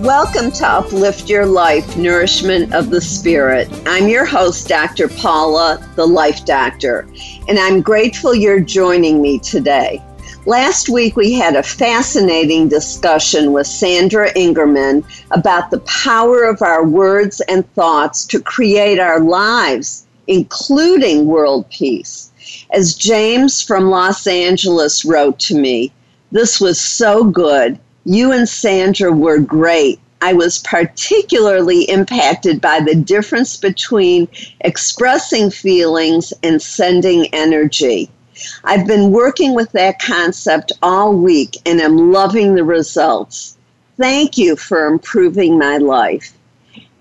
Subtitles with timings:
[0.00, 3.68] Welcome to Uplift Your Life Nourishment of the Spirit.
[3.84, 5.08] I'm your host, Dr.
[5.08, 7.06] Paula, the Life Doctor,
[7.48, 10.02] and I'm grateful you're joining me today.
[10.46, 16.82] Last week, we had a fascinating discussion with Sandra Ingerman about the power of our
[16.82, 22.32] words and thoughts to create our lives, including world peace.
[22.70, 25.92] As James from Los Angeles wrote to me,
[26.32, 27.78] this was so good.
[28.04, 30.00] You and Sandra were great.
[30.22, 34.28] I was particularly impacted by the difference between
[34.60, 38.10] expressing feelings and sending energy.
[38.64, 43.56] I've been working with that concept all week and am loving the results.
[43.98, 46.32] Thank you for improving my life.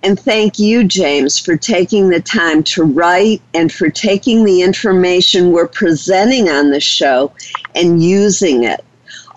[0.03, 5.51] And thank you, James, for taking the time to write and for taking the information
[5.51, 7.33] we're presenting on the show
[7.75, 8.83] and using it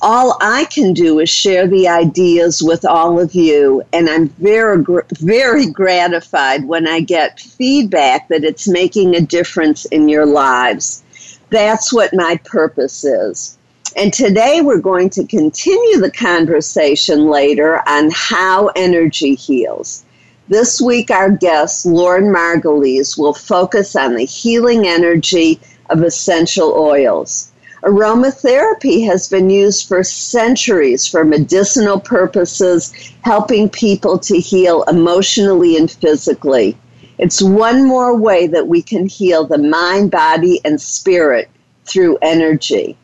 [0.02, 3.82] all I can do is share the ideas with all of you.
[3.92, 4.84] And I'm very,
[5.20, 11.04] very gratified when I get feedback that it's making a difference in your lives.
[11.50, 13.56] That's what my purpose is.
[13.94, 20.04] And today we're going to continue the conversation later on how energy heals.
[20.48, 25.60] This week, our guest, Lauren Margulies, will focus on the healing energy
[25.90, 27.51] of essential oils.
[27.82, 35.90] Aromatherapy has been used for centuries for medicinal purposes, helping people to heal emotionally and
[35.90, 36.78] physically.
[37.18, 41.50] It's one more way that we can heal the mind, body, and spirit
[41.84, 42.96] through energy.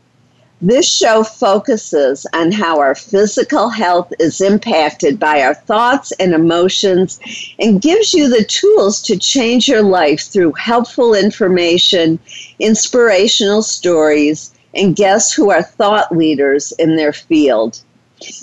[0.61, 7.21] This show focuses on how our physical health is impacted by our thoughts and emotions
[7.59, 12.19] and gives you the tools to change your life through helpful information,
[12.59, 17.83] inspirational stories, and guests who are thought leaders in their field.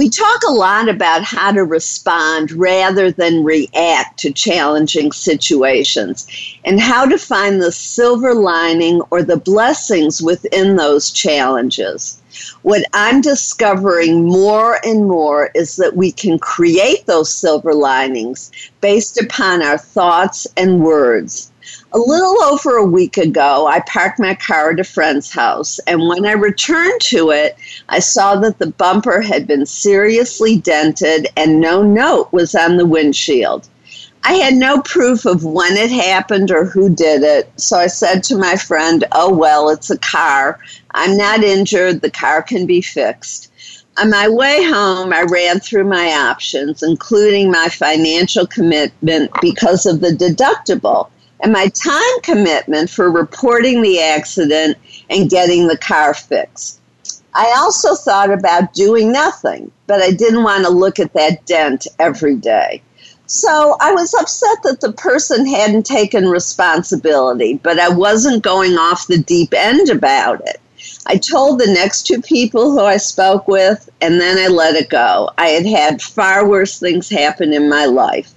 [0.02, 6.26] we talk a lot about how to respond rather than react to challenging situations
[6.64, 12.20] and how to find the silver lining or the blessings within those challenges.
[12.62, 18.50] What I'm discovering more and more is that we can create those silver linings
[18.80, 21.51] based upon our thoughts and words.
[21.94, 26.08] A little over a week ago, I parked my car at a friend's house, and
[26.08, 27.54] when I returned to it,
[27.90, 32.86] I saw that the bumper had been seriously dented and no note was on the
[32.86, 33.68] windshield.
[34.24, 38.24] I had no proof of when it happened or who did it, so I said
[38.24, 40.60] to my friend, Oh, well, it's a car.
[40.92, 42.00] I'm not injured.
[42.00, 43.52] The car can be fixed.
[43.98, 50.00] On my way home, I ran through my options, including my financial commitment because of
[50.00, 51.10] the deductible
[51.42, 54.78] and my time commitment for reporting the accident
[55.10, 56.80] and getting the car fixed.
[57.34, 61.86] I also thought about doing nothing, but I didn't want to look at that dent
[61.98, 62.82] every day.
[63.26, 69.06] So I was upset that the person hadn't taken responsibility, but I wasn't going off
[69.06, 70.60] the deep end about it.
[71.06, 74.90] I told the next two people who I spoke with, and then I let it
[74.90, 75.30] go.
[75.38, 78.34] I had had far worse things happen in my life.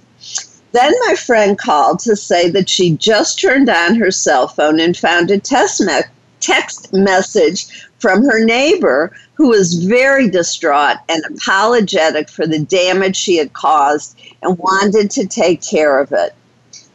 [0.76, 4.94] Then my friend called to say that she just turned on her cell phone and
[4.94, 6.00] found a test me-
[6.40, 7.66] text message
[7.98, 14.18] from her neighbor who was very distraught and apologetic for the damage she had caused
[14.42, 16.34] and wanted to take care of it.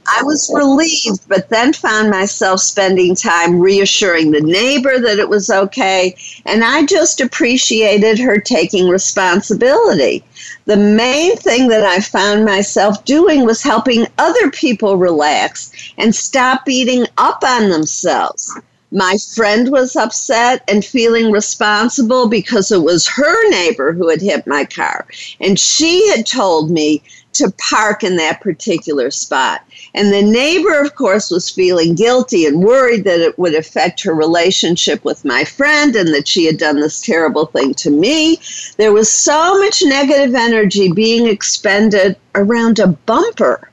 [0.06, 5.50] I was relieved, but then found myself spending time reassuring the neighbor that it was
[5.50, 10.24] okay, and I just appreciated her taking responsibility.
[10.66, 16.66] The main thing that I found myself doing was helping other people relax and stop
[16.66, 18.52] beating up on themselves.
[18.92, 24.46] My friend was upset and feeling responsible because it was her neighbor who had hit
[24.46, 25.08] my car.
[25.40, 27.02] And she had told me
[27.34, 29.62] to park in that particular spot.
[29.94, 34.14] And the neighbor, of course, was feeling guilty and worried that it would affect her
[34.14, 38.40] relationship with my friend and that she had done this terrible thing to me.
[38.78, 43.70] There was so much negative energy being expended around a bumper.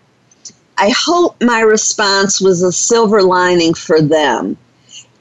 [0.77, 4.57] I hope my response was a silver lining for them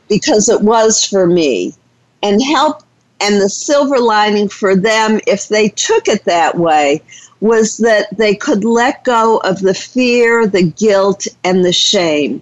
[0.07, 1.73] because it was for me
[2.21, 2.83] and help
[3.19, 7.01] and the silver lining for them if they took it that way
[7.39, 12.41] was that they could let go of the fear, the guilt, and the shame.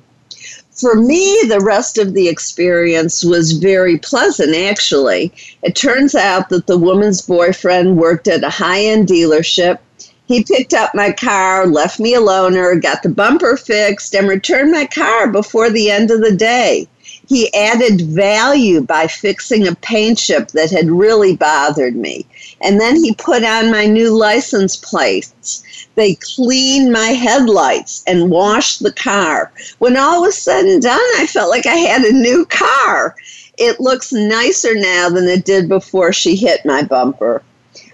[0.71, 5.31] For me, the rest of the experience was very pleasant, actually.
[5.63, 9.79] It turns out that the woman's boyfriend worked at a high end dealership.
[10.27, 14.71] He picked up my car, left me a loaner, got the bumper fixed, and returned
[14.71, 16.89] my car before the end of the day.
[17.27, 22.25] He added value by fixing a paint chip that had really bothered me.
[22.61, 25.63] And then he put on my new license plates.
[25.95, 29.51] They cleaned my headlights and washed the car.
[29.79, 33.15] When all was said and done, I felt like I had a new car.
[33.57, 37.41] It looks nicer now than it did before she hit my bumper.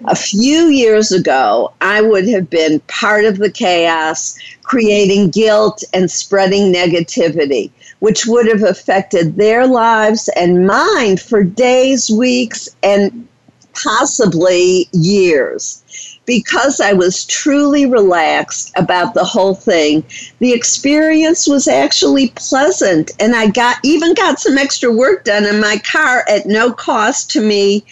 [0.06, 6.10] A few years ago, I would have been part of the chaos, creating guilt and
[6.10, 7.72] spreading negativity
[8.02, 13.28] which would have affected their lives and mine for days, weeks, and
[13.76, 16.18] possibly years.
[16.26, 20.04] Because I was truly relaxed about the whole thing,
[20.40, 25.60] the experience was actually pleasant, and I got even got some extra work done in
[25.60, 27.86] my car at no cost to me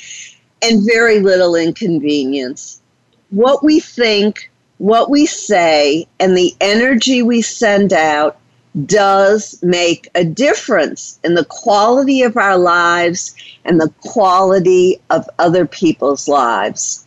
[0.64, 2.82] and very little inconvenience.
[3.30, 8.40] What we think, what we say, and the energy we send out
[8.86, 13.36] does make a difference in the quality of our lives
[13.66, 17.06] and the quality of other people's lives.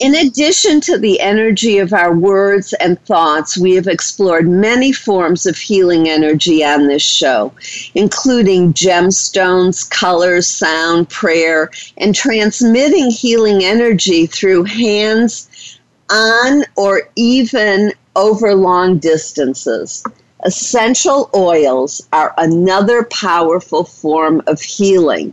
[0.00, 5.44] In addition to the energy of our words and thoughts, we have explored many forms
[5.44, 7.52] of healing energy on this show,
[7.94, 15.78] including gemstones, colors, sound, prayer, and transmitting healing energy through hands
[16.10, 20.04] on or even over long distances.
[20.44, 25.32] Essential oils are another powerful form of healing.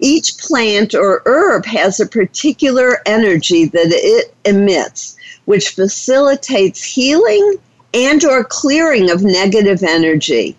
[0.00, 7.58] Each plant or herb has a particular energy that it emits, which facilitates healing
[7.94, 10.56] and or clearing of negative energy.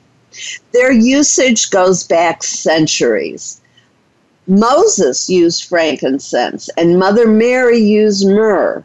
[0.72, 3.60] Their usage goes back centuries.
[4.48, 8.84] Moses used frankincense and Mother Mary used myrrh.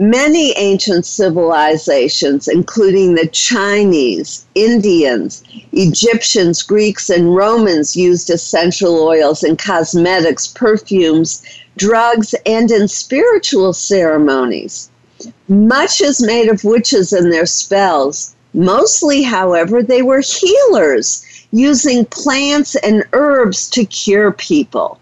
[0.00, 9.56] Many ancient civilizations, including the Chinese, Indians, Egyptians, Greeks, and Romans, used essential oils in
[9.56, 11.42] cosmetics, perfumes,
[11.76, 14.88] drugs, and in spiritual ceremonies.
[15.48, 18.36] Much is made of witches and their spells.
[18.54, 25.00] Mostly, however, they were healers, using plants and herbs to cure people.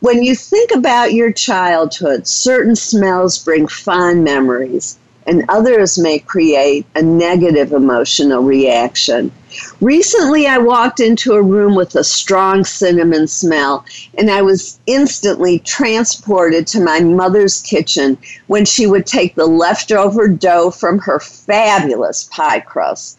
[0.00, 6.84] When you think about your childhood, certain smells bring fond memories, and others may create
[6.94, 9.32] a negative emotional reaction.
[9.80, 13.86] Recently, I walked into a room with a strong cinnamon smell,
[14.18, 18.18] and I was instantly transported to my mother's kitchen
[18.48, 23.16] when she would take the leftover dough from her fabulous pie crust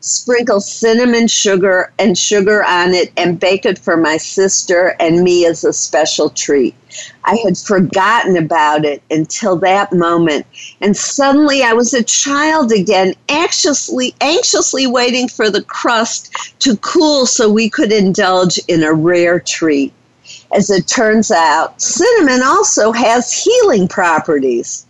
[0.00, 5.46] sprinkle cinnamon sugar and sugar on it, and bake it for my sister and me
[5.46, 6.74] as a special treat.
[7.24, 10.46] I had forgotten about it until that moment,
[10.80, 17.26] and suddenly I was a child again, anxiously, anxiously waiting for the crust to cool
[17.26, 19.92] so we could indulge in a rare treat.
[20.52, 24.86] As it turns out, cinnamon also has healing properties.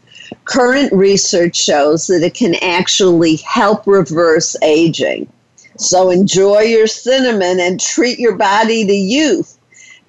[0.49, 5.31] Current research shows that it can actually help reverse aging.
[5.77, 9.59] So enjoy your cinnamon and treat your body to youth.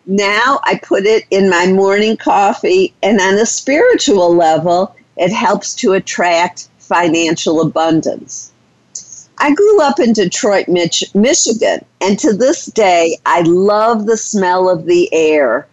[0.05, 5.75] Now I put it in my morning coffee, and on a spiritual level, it helps
[5.75, 8.53] to attract financial abundance.
[9.39, 14.69] I grew up in Detroit, Mich- Michigan, and to this day, I love the smell
[14.69, 15.67] of the air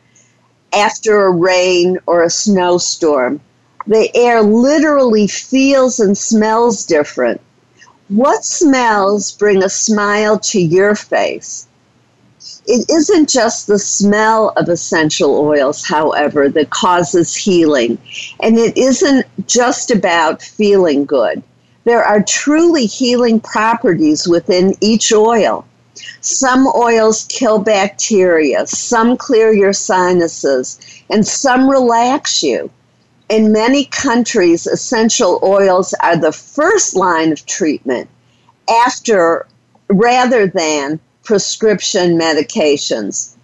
[0.72, 3.40] after a rain or a snowstorm
[3.86, 7.40] the air literally feels and smells different.
[8.08, 11.66] What smells bring a smile to your face?
[12.66, 17.98] It isn't just the smell of essential oils, however, that causes healing.
[18.40, 21.42] And it isn't just about feeling good.
[21.84, 25.64] There are truly healing properties within each oil.
[26.20, 30.78] Some oils kill bacteria, some clear your sinuses,
[31.08, 32.70] and some relax you
[33.28, 38.08] in many countries, essential oils are the first line of treatment
[38.68, 39.46] after
[39.88, 43.34] rather than prescription medications.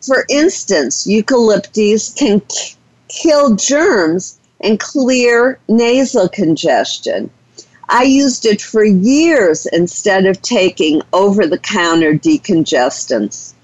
[0.00, 2.74] For instance, eucalyptus can k-
[3.08, 7.30] kill germs and clear nasal congestion.
[7.88, 13.54] I used it for years instead of taking over the counter decongestants.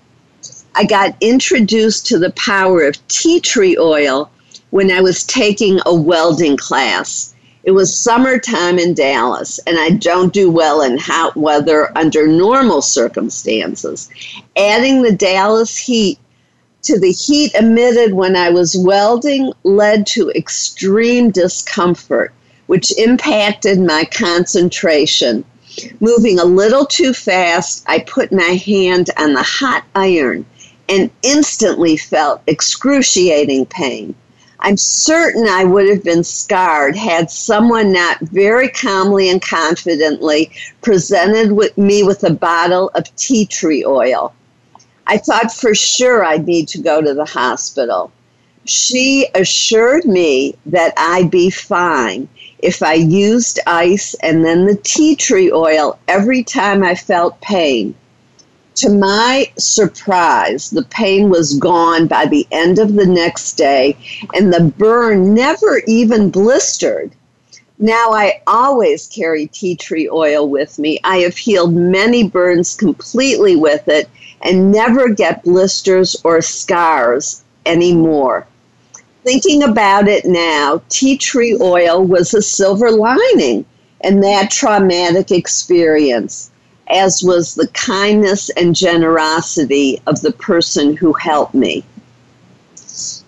[0.76, 4.31] I got introduced to the power of tea tree oil
[4.75, 7.33] when I was taking a welding class.
[7.62, 12.83] It was summertime in Dallas, and I don't do well in hot weather under normal
[12.83, 14.09] circumstances.
[14.57, 16.19] Adding the Dallas heat
[16.83, 22.33] to the heat emitted when I was welding led to extreme discomfort,
[22.66, 25.45] which impacted my concentration.
[26.00, 30.45] Moving a little too fast, I put my hand on the hot iron
[30.88, 34.16] and instantly felt excruciating pain.
[34.66, 41.52] I'm certain I would have been scarred had someone not very calmly and confidently presented
[41.52, 44.33] with me with a bottle of tea tree oil.
[45.06, 48.11] I thought for sure I'd need to go to the hospital.
[48.64, 52.26] She assured me that I'd be fine
[52.59, 57.94] if I used ice and then the tea tree oil every time I felt pain.
[58.76, 63.97] To my surprise, the pain was gone by the end of the next day,
[64.35, 67.12] and the burn never even blistered.
[67.78, 70.99] Now I always carry tea tree oil with me.
[71.04, 74.09] I have healed many burns completely with it
[74.43, 78.47] and never get blisters or scars anymore.
[79.23, 83.64] Thinking about it now, tea tree oil was a silver lining
[84.02, 86.50] in that traumatic experience
[86.88, 91.85] as was the kindness and generosity of the person who helped me.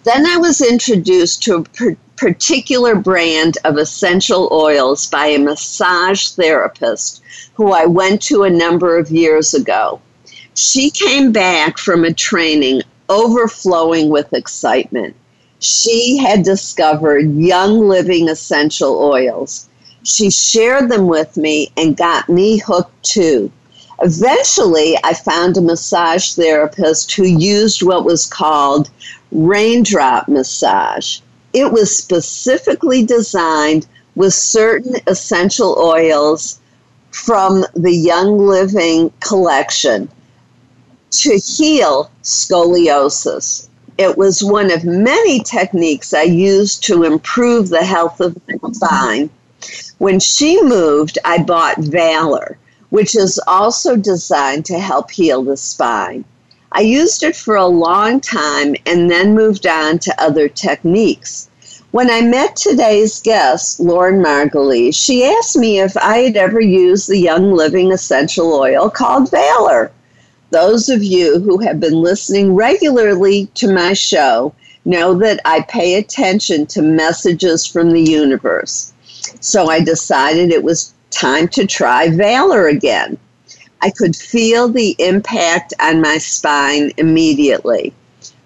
[0.05, 7.23] Then I was introduced to a particular brand of essential oils by a massage therapist
[7.55, 10.01] who I went to a number of years ago.
[10.55, 15.15] She came back from a training overflowing with excitement.
[15.59, 19.69] She had discovered Young Living essential oils
[20.07, 23.51] she shared them with me and got me hooked too.
[24.01, 28.89] Eventually, I found a massage therapist who used what was called
[29.33, 31.19] raindrop massage.
[31.53, 36.61] It was specifically designed with certain essential oils
[37.11, 40.09] from the Young Living collection
[41.11, 43.69] to heal scoliosis.
[43.99, 49.31] It was one of many techniques I used to improve the health of my spine
[49.99, 52.59] when she moved, I bought Valor,
[52.91, 56.25] which is also designed to help heal the spine.
[56.73, 61.49] I used it for a long time and then moved on to other techniques.
[61.93, 67.09] When I met today's guest, Lauren Margulies, she asked me if I had ever used
[67.09, 69.91] the Young Living essential oil called Valor.
[70.51, 74.53] Those of you who have been listening regularly to my show
[74.85, 78.93] know that I pay attention to messages from the universe.
[79.41, 83.19] So I decided it was time to try Valor again.
[83.83, 87.93] I could feel the impact on my spine immediately.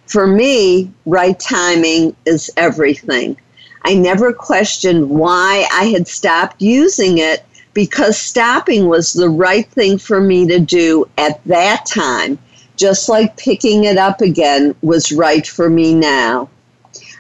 [0.07, 3.37] For me, right timing is everything.
[3.83, 9.99] I never questioned why I had stopped using it because stopping was the right thing
[9.99, 12.39] for me to do at that time,
[12.77, 16.49] just like picking it up again was right for me now.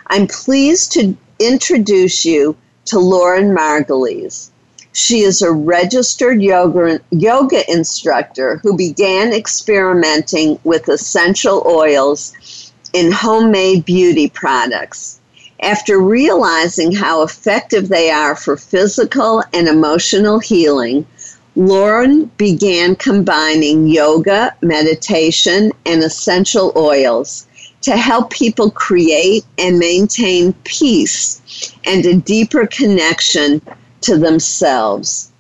[0.09, 2.57] I'm pleased to introduce you
[2.91, 4.49] to Lauren Margulies.
[4.93, 12.33] She is a registered yoga, yoga instructor who began experimenting with essential oils
[12.93, 15.21] in homemade beauty products.
[15.63, 21.07] After realizing how effective they are for physical and emotional healing,
[21.55, 27.47] Lauren began combining yoga, meditation, and essential oils
[27.83, 33.63] to help people create and maintain peace and a deeper connection
[34.03, 35.31] to themselves.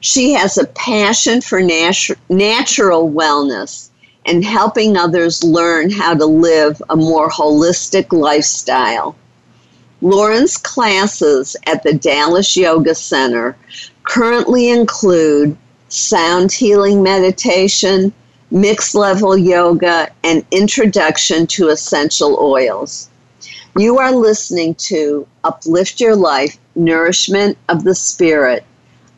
[0.00, 3.90] She has a passion for natu- natural wellness
[4.26, 9.16] and helping others learn how to live a more holistic lifestyle.
[10.00, 13.56] Lauren's classes at the Dallas Yoga Center
[14.04, 15.56] currently include
[15.88, 18.12] sound healing meditation,
[18.50, 23.08] mixed level yoga, and introduction to essential oils.
[23.78, 28.64] You are listening to Uplift Your Life Nourishment of the Spirit.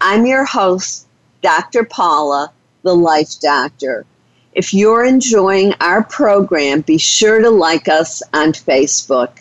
[0.03, 1.07] I'm your host,
[1.41, 1.85] Dr.
[1.85, 4.05] Paula, the Life Doctor.
[4.53, 9.39] If you're enjoying our program, be sure to like us on Facebook.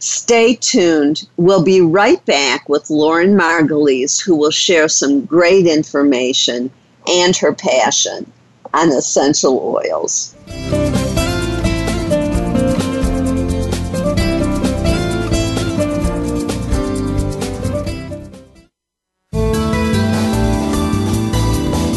[0.00, 1.26] Stay tuned.
[1.38, 6.70] We'll be right back with Lauren Margulies, who will share some great information
[7.06, 8.30] and her passion
[8.74, 10.34] on essential oils.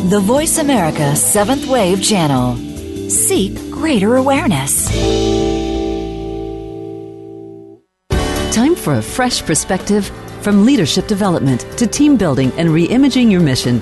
[0.10, 2.56] The Voice America Seventh Wave Channel.
[3.10, 4.88] Seek greater awareness.
[8.56, 10.08] Time for a fresh perspective
[10.42, 13.82] from leadership development to team building and reimagining your mission.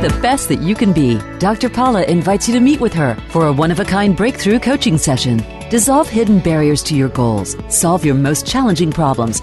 [0.00, 1.18] The best that you can be.
[1.38, 1.68] Dr.
[1.68, 4.96] Paula invites you to meet with her for a one of a kind breakthrough coaching
[4.96, 5.44] session.
[5.68, 9.42] Dissolve hidden barriers to your goals, solve your most challenging problems,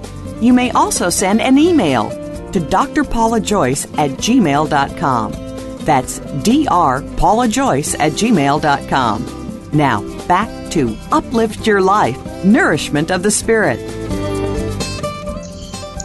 [0.41, 2.09] you may also send an email
[2.51, 5.31] to drpaulajoyce at gmail.com.
[5.85, 9.69] That's drpaulajoyce at gmail.com.
[9.73, 13.79] Now, back to Uplift Your Life, Nourishment of the Spirit.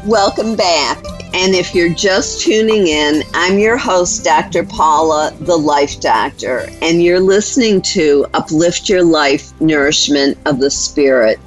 [0.04, 1.02] Welcome back.
[1.34, 4.64] And if you're just tuning in, I'm your host, Dr.
[4.64, 11.38] Paula, the Life Doctor, and you're listening to Uplift Your Life, Nourishment of the Spirit.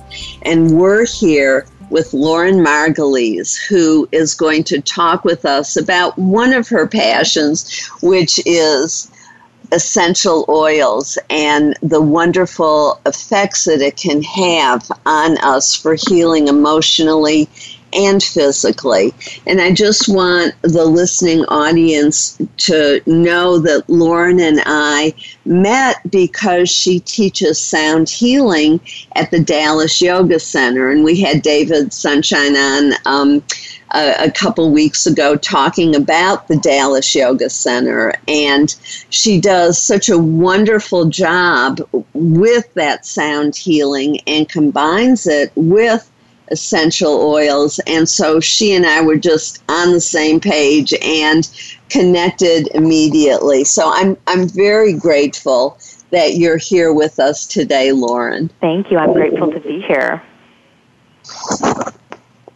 [0.43, 6.53] And we're here with Lauren Margulies, who is going to talk with us about one
[6.53, 9.09] of her passions, which is
[9.71, 17.47] essential oils and the wonderful effects that it can have on us for healing emotionally
[17.93, 19.13] and physically.
[19.47, 25.13] And I just want the listening audience to know that Lauren and I
[25.45, 28.79] met because she teaches sound healing
[29.15, 30.91] at the Dallas Yoga Center.
[30.91, 32.93] And we had David Sunshine on.
[33.05, 33.43] Um,
[33.91, 38.75] a, a, couple weeks ago talking about the Dallas Yoga Center, and
[39.09, 41.81] she does such a wonderful job
[42.13, 46.09] with that sound healing and combines it with
[46.51, 47.79] essential oils.
[47.87, 51.49] And so she and I were just on the same page and
[51.89, 53.63] connected immediately.
[53.63, 55.77] So I'm, I'm very grateful
[56.11, 58.49] that you're here with us today, Lauren.
[58.61, 58.97] Thank you.
[58.97, 60.21] I'm grateful to be here.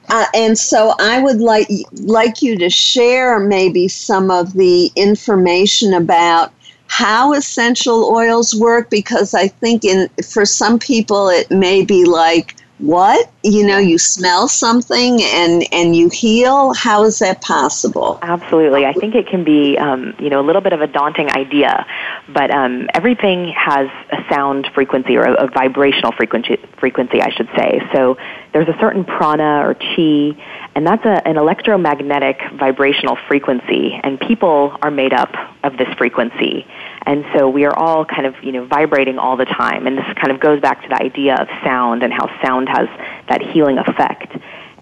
[0.09, 5.93] Uh, and so I would like like you to share maybe some of the information
[5.93, 6.53] about
[6.87, 12.55] how essential oils work because I think in for some people it may be like
[12.79, 13.31] what?
[13.43, 16.73] You know you smell something and and you heal?
[16.73, 18.19] How is that possible?
[18.21, 18.85] Absolutely.
[18.85, 21.85] I think it can be um, you know a little bit of a daunting idea
[22.29, 27.49] but um, everything has a sound frequency or a, a vibrational frequency frequency i should
[27.55, 27.81] say.
[27.93, 28.17] So
[28.53, 30.35] there's a certain prana or chi
[30.75, 35.33] and that's a, an electromagnetic vibrational frequency and people are made up
[35.63, 36.65] of this frequency
[37.05, 39.87] and so we are all kind of, you know, vibrating all the time.
[39.87, 42.87] And this kind of goes back to the idea of sound and how sound has
[43.29, 44.35] that healing effect.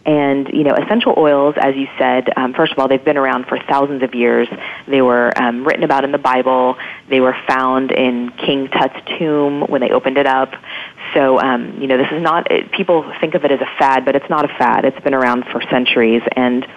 [0.04, 3.46] And, you know, essential oils, as you said, um, first of all, they've been around
[3.46, 4.48] for thousands of years.
[4.88, 6.76] They were um, written about in the Bible.
[7.08, 10.54] They were found in King Tut's tomb when they opened it up.
[11.14, 14.04] So, um, you know, this is not, it, people think of it as a fad,
[14.04, 14.86] but it's not a fad.
[14.86, 16.24] It's been around for centuries.
[16.36, 16.68] And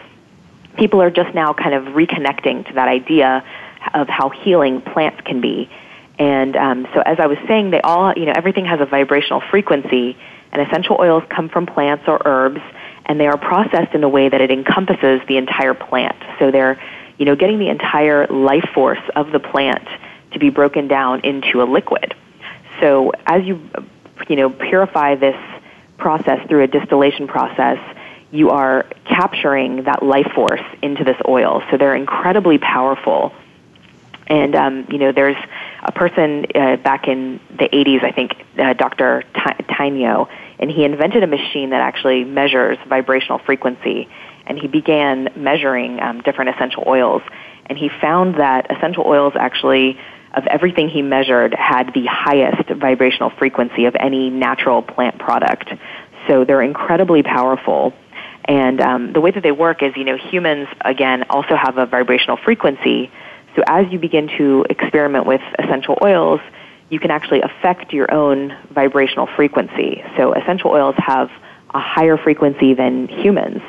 [0.77, 3.43] people are just now kind of reconnecting to that idea
[3.93, 5.69] of how healing plants can be.
[6.19, 9.43] And um, so, as I was saying, they all, you know, everything has a vibrational
[9.51, 10.17] frequency,
[10.53, 12.61] and essential oils come from plants or herbs,
[13.07, 16.17] and they are processed in a way that it encompasses the entire plant.
[16.39, 16.81] So they're,
[17.19, 19.87] you know, getting the entire life force of the plant
[20.33, 22.15] to be broken down into a liquid.
[22.81, 23.69] So as you,
[24.29, 25.37] you know, purify this
[25.97, 27.79] process through a distillation process,
[28.31, 31.63] you are capturing that life force into this oil.
[31.71, 33.33] So they're incredibly powerful
[34.27, 35.37] and um, you know, there's
[35.83, 39.23] a person uh, back in the 80s, I think, uh, Dr.
[39.35, 44.09] Tainio, and he invented a machine that actually measures vibrational frequency.
[44.47, 47.23] And he began measuring um, different essential oils,
[47.67, 49.99] and he found that essential oils actually,
[50.35, 55.71] of everything he measured, had the highest vibrational frequency of any natural plant product.
[56.27, 57.93] So they're incredibly powerful.
[58.47, 61.87] And um, the way that they work is, you know, humans again also have a
[61.87, 63.11] vibrational frequency
[63.57, 66.41] so as you begin to experiment with essential oils,
[66.91, 70.03] you can actually affect your own vibrational frequency.
[70.17, 71.31] So essential oils have
[71.73, 73.63] a higher frequency than humans.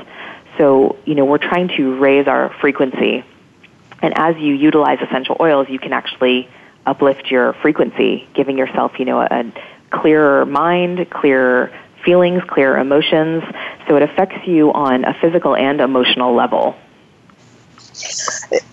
[0.58, 3.24] So, you know, we're trying to raise our frequency.
[4.02, 6.48] And as you utilize essential oils, you can actually
[6.86, 9.52] uplift your frequency, giving yourself, you know, a
[9.90, 11.72] clearer mind, clearer
[12.04, 13.44] feelings, clearer emotions.
[13.88, 16.76] So it affects you on a physical and emotional level.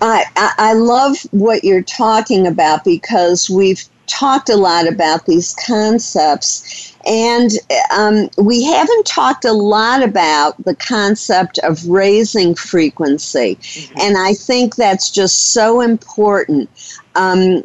[0.01, 6.93] I, I love what you're talking about because we've talked a lot about these concepts
[7.07, 7.51] and
[7.97, 13.57] um, we haven't talked a lot about the concept of raising frequency.
[13.57, 14.01] Mm-hmm.
[14.01, 16.71] And I think that's just so important.
[17.15, 17.65] Um,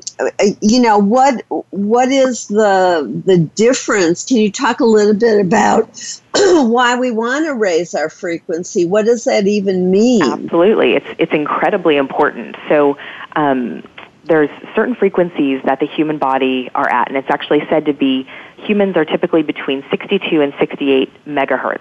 [0.62, 1.44] you know what?
[1.70, 4.26] What is the the difference?
[4.26, 8.86] Can you talk a little bit about why we want to raise our frequency?
[8.86, 10.24] What does that even mean?
[10.24, 12.56] Absolutely, it's it's incredibly important.
[12.68, 12.98] So.
[13.36, 13.84] Um,
[14.26, 18.28] there's certain frequencies that the human body are at, and it's actually said to be
[18.58, 21.80] humans are typically between 62 and 68 megahertz.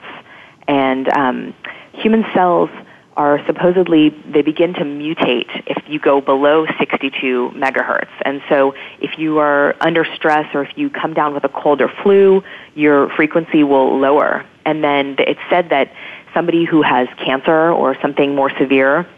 [0.69, 1.55] And um,
[1.93, 2.71] human cells
[3.17, 8.11] are supposedly, they begin to mutate if you go below 62 megahertz.
[8.23, 11.81] And so if you are under stress or if you come down with a cold
[11.81, 12.43] or flu,
[12.75, 14.45] your frequency will lower.
[14.65, 15.93] And then it's said that
[16.35, 19.09] somebody who has cancer or something more severe,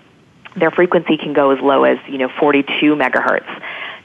[0.56, 3.48] their frequency can go as low as, you know, 42 megahertz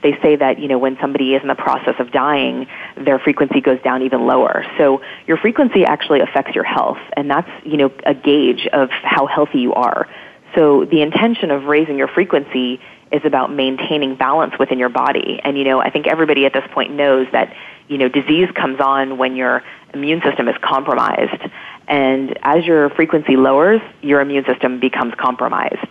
[0.03, 3.61] they say that you know when somebody is in the process of dying, their frequency
[3.61, 4.65] goes down even lower.
[4.77, 9.25] So your frequency actually affects your health, and that's you know a gauge of how
[9.25, 10.07] healthy you are.
[10.55, 12.79] So the intention of raising your frequency
[13.11, 15.39] is about maintaining balance within your body.
[15.43, 17.55] And you know, I think everybody at this point knows that
[17.87, 19.63] you know disease comes on when your
[19.93, 21.41] immune system is compromised.
[21.87, 25.87] And as your frequency lowers, your immune system becomes compromised.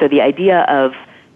[0.00, 0.92] So the idea of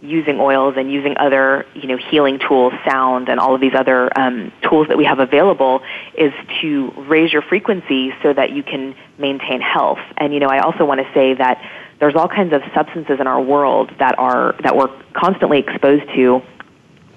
[0.06, 4.10] using oils and using other you know healing tools, sound, and all of these other
[4.18, 5.82] um, tools that we have available
[6.16, 9.98] is to raise your frequency so that you can maintain health.
[10.16, 11.62] And you know, I also want to say that
[11.98, 16.42] there's all kinds of substances in our world that are that we're constantly exposed to,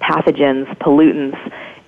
[0.01, 1.37] pathogens, pollutants,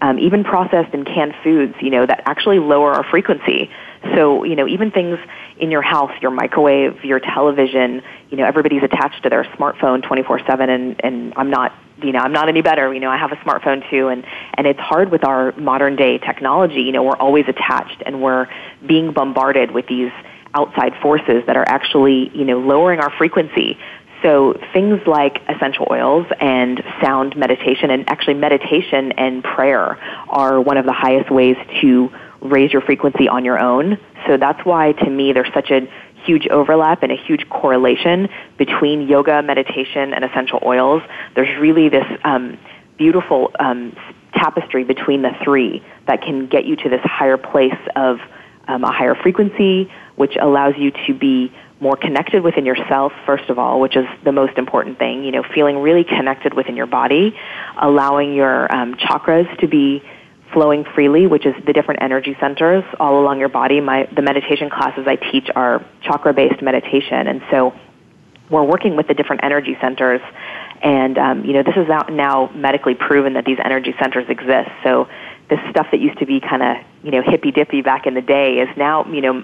[0.02, 1.76] um, even processed and canned foods.
[1.82, 3.70] You know, that actually lower our frequency.
[4.16, 5.20] So, you know, even things
[5.62, 10.70] in your house, your microwave, your television, you know, everybody's attached to their smartphone 24/7
[10.70, 11.72] and and I'm not,
[12.02, 12.92] you know, I'm not any better.
[12.92, 16.18] You know, I have a smartphone too and and it's hard with our modern day
[16.18, 16.82] technology.
[16.82, 18.48] You know, we're always attached and we're
[18.86, 20.12] being bombarded with these
[20.54, 23.78] outside forces that are actually, you know, lowering our frequency.
[24.24, 29.98] So things like essential oils and sound meditation, and actually meditation and prayer
[30.30, 33.98] are one of the highest ways to raise your frequency on your own.
[34.28, 35.88] So that's why to me there's such a
[36.26, 41.02] huge overlap and a huge correlation between yoga, meditation, and essential oils.
[41.36, 42.58] There's really this um,
[42.98, 43.96] beautiful um,
[44.34, 48.20] tapestry between the three that can get you to this higher place of
[48.68, 53.58] um, a higher frequency, which allows you to be more connected within yourself, first of
[53.58, 55.24] all, which is the most important thing.
[55.24, 57.36] You know, feeling really connected within your body,
[57.76, 60.04] allowing your um, chakras to be
[60.54, 63.82] flowing freely, which is the different energy centers all along your body.
[63.82, 67.74] My the meditation classes I teach are chakra-based meditation, and so
[68.50, 70.22] we're working with the different energy centers.
[70.82, 74.70] And um, you know, this is now medically proven that these energy centers exist.
[74.84, 75.08] So
[75.50, 78.22] this stuff that used to be kind of you know hippy dippy back in the
[78.22, 79.44] day is now you know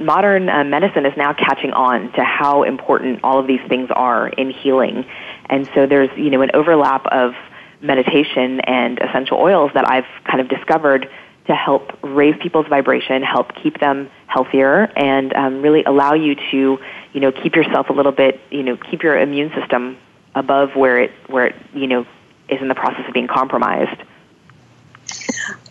[0.00, 4.28] modern uh, medicine is now catching on to how important all of these things are
[4.28, 5.04] in healing.
[5.46, 7.34] And so there's, you know, an overlap of
[7.80, 11.08] meditation and essential oils that I've kind of discovered
[11.46, 16.78] to help raise people's vibration, help keep them healthier, and um, really allow you to,
[17.12, 19.96] you know, keep yourself a little bit, you know, keep your immune system
[20.34, 22.06] above where it, where it, you know,
[22.48, 24.02] is in the process of being compromised.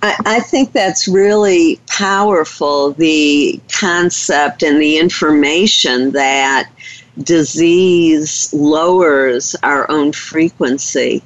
[0.02, 6.70] I, I think that's really powerful the concept and the information that
[7.24, 11.22] disease lowers our own frequency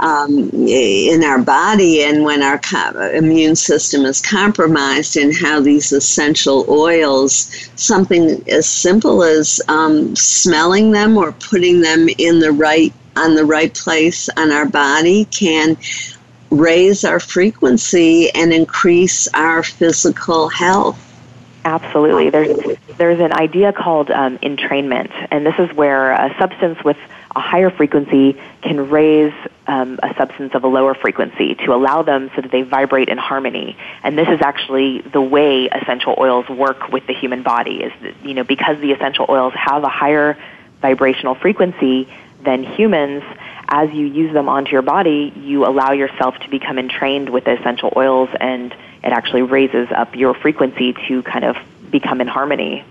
[0.00, 5.92] um, in our body and when our co- immune system is compromised and how these
[5.92, 12.92] essential oils something as simple as um, smelling them or putting them in the right
[13.16, 15.76] on the right place on our body can
[16.50, 20.98] raise our frequency and increase our physical health.
[21.64, 22.30] Absolutely.
[22.30, 26.96] There's there's an idea called um, entrainment, and this is where a substance with
[27.34, 29.32] a higher frequency can raise
[29.66, 33.18] um, a substance of a lower frequency to allow them so that they vibrate in
[33.18, 33.76] harmony.
[34.02, 37.82] And this is actually the way essential oils work with the human body.
[37.82, 40.36] Is that, you know because the essential oils have a higher
[40.80, 42.08] vibrational frequency
[42.44, 43.22] than humans
[43.68, 47.58] as you use them onto your body, you allow yourself to become entrained with the
[47.58, 51.56] essential oils and it actually raises up your frequency to kind of
[51.92, 52.84] become in harmony.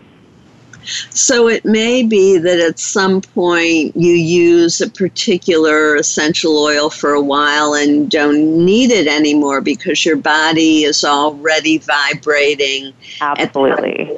[1.12, 7.14] So it may be that at some point you use a particular essential oil for
[7.14, 12.94] a while and don't need it anymore because your body is already vibrating.
[13.20, 14.12] Absolutely.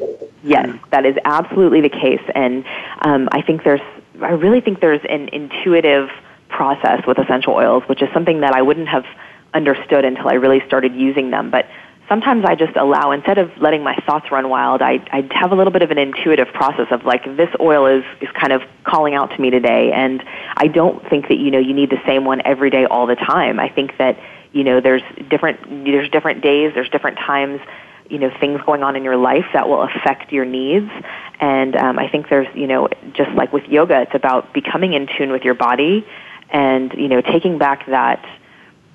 [0.44, 2.22] Yes, that is absolutely the case.
[2.36, 2.66] And
[3.02, 3.82] um, I think there's,
[4.22, 6.10] I really think there's an intuitive
[6.50, 9.06] process with essential oils, which is something that I wouldn't have
[9.54, 11.50] understood until I really started using them.
[11.50, 11.68] But
[12.10, 15.56] sometimes I just allow, instead of letting my thoughts run wild, I, I have a
[15.56, 19.16] little bit of an intuitive process of like, this oil is, is kind of calling
[19.16, 19.92] out to me today.
[19.92, 20.24] And
[20.56, 23.16] I don't think that, you know, you need the same one every day all the
[23.16, 23.60] time.
[23.60, 24.20] I think that,
[24.52, 27.62] you know, there's different, there's different days, there's different times,
[28.10, 30.92] you know, things going on in your life that will affect your needs.
[31.40, 35.08] And um, I think there's, you know, just like with yoga, it's about becoming in
[35.18, 36.06] tune with your body
[36.54, 38.24] and you know taking back that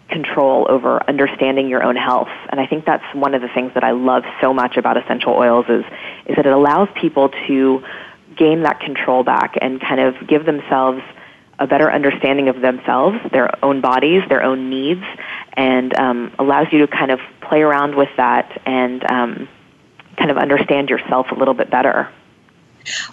[0.09, 2.29] control over understanding your own health.
[2.51, 5.35] And I think that's one of the things that I love so much about essential
[5.35, 5.85] oils is
[6.27, 7.83] is that it allows people to
[8.37, 11.03] gain that control back and kind of give themselves
[11.59, 15.05] a better understanding of themselves, their own bodies, their own needs,
[15.55, 19.49] and um, allows you to kind of play around with that and um,
[20.17, 22.09] kind of understand yourself a little bit better.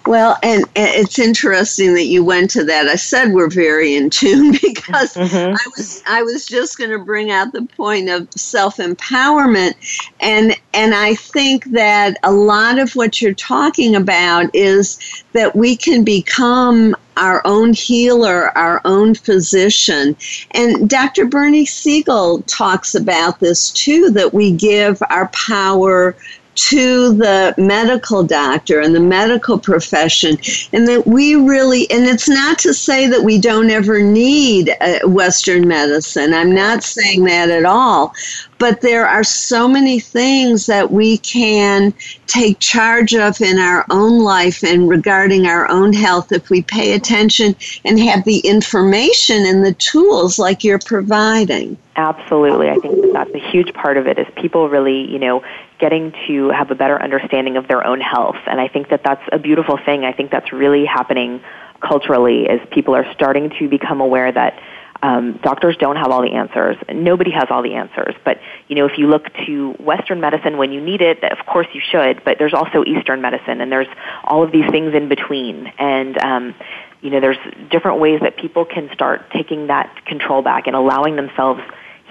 [0.06, 2.86] Well, and, it's interesting that you went to that.
[2.86, 5.54] I said we're very in tune because mm-hmm.
[5.54, 9.74] I was I was just going to bring out the point of self empowerment,
[10.20, 14.98] and and I think that a lot of what you're talking about is
[15.32, 20.16] that we can become our own healer, our own physician.
[20.52, 21.26] And Dr.
[21.26, 26.14] Bernie Siegel talks about this too that we give our power
[26.56, 30.36] to the medical doctor and the medical profession,
[30.72, 34.98] and that we really, and it's not to say that we don't ever need uh,
[35.04, 36.34] Western medicine.
[36.34, 38.12] I'm not saying that at all.
[38.58, 41.92] But there are so many things that we can
[42.26, 46.94] take charge of in our own life and regarding our own health if we pay
[46.94, 51.76] attention and have the information and the tools like you're providing.
[51.96, 52.70] Absolutely.
[52.70, 55.42] I think that that's a huge part of it is people really, you know,
[55.78, 58.36] getting to have a better understanding of their own health.
[58.46, 60.04] And I think that that's a beautiful thing.
[60.04, 61.40] I think that's really happening
[61.80, 64.54] culturally as people are starting to become aware that
[65.02, 66.76] Um, doctors don't have all the answers.
[66.88, 68.14] Nobody has all the answers.
[68.24, 71.68] But, you know, if you look to Western medicine when you need it, of course
[71.76, 73.92] you should, but there's also Eastern medicine and there's
[74.24, 75.56] all of these things in between.
[75.78, 76.54] And, um,
[77.02, 81.14] you know, there's different ways that people can start taking that control back and allowing
[81.22, 81.60] themselves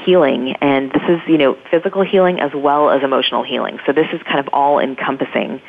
[0.04, 0.56] healing.
[0.62, 3.80] And this is, you know, physical healing as well as emotional healing.
[3.86, 5.62] So this is kind of all encompassing.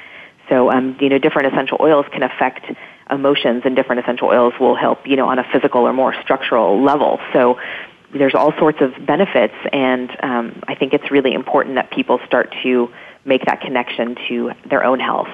[0.49, 2.67] So, um, you know, different essential oils can affect
[3.11, 6.83] emotions and different essential oils will help, you know, on a physical or more structural
[6.83, 7.21] level.
[7.33, 7.59] So
[8.13, 12.55] there's all sorts of benefits and um, I think it's really important that people start
[12.63, 12.93] to
[13.25, 15.29] make that connection to their own health.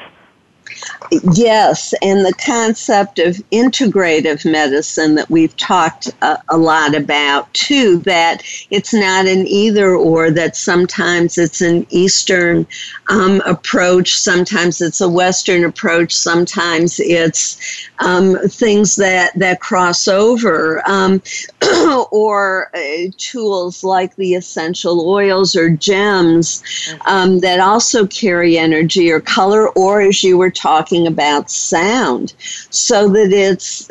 [1.34, 7.98] Yes, and the concept of integrative medicine that we've talked a, a, lot about too,
[7.98, 12.66] that it's not an either or, that sometimes it's an Eastern
[13.08, 20.82] um, approach, sometimes it's a Western approach, sometimes it's um, things that, that cross over,
[20.88, 21.22] um,
[22.10, 26.62] or uh, tools like the essential oils or gems
[27.06, 32.34] um, that also carry energy or color, or as you were talking about sound.
[32.70, 33.90] So that it's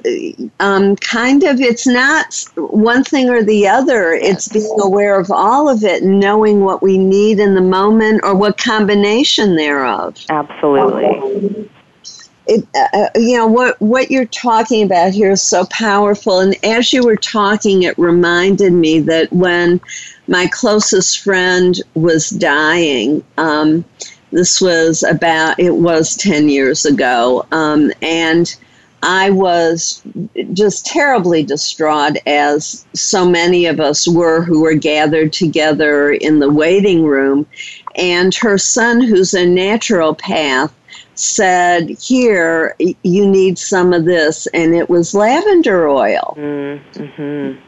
[0.60, 4.13] um, kind of it's not one thing or the other.
[4.13, 8.21] It's being aware of all of it and knowing what we need in the moment
[8.24, 10.17] or what combination thereof.
[10.30, 11.69] Absolutely
[12.51, 16.55] it, uh, uh, you know what what you're talking about here is so powerful and
[16.63, 19.79] as you were talking it reminded me that when
[20.27, 23.85] my closest friend was dying um,
[24.31, 27.45] this was about, it was 10 years ago.
[27.51, 28.53] Um, and
[29.03, 30.01] I was
[30.53, 36.51] just terribly distraught, as so many of us were who were gathered together in the
[36.51, 37.45] waiting room.
[37.95, 40.71] And her son, who's a naturopath,
[41.21, 44.47] said, Here, you need some of this.
[44.47, 46.36] And it was lavender oil.
[46.38, 47.60] Mm-hmm.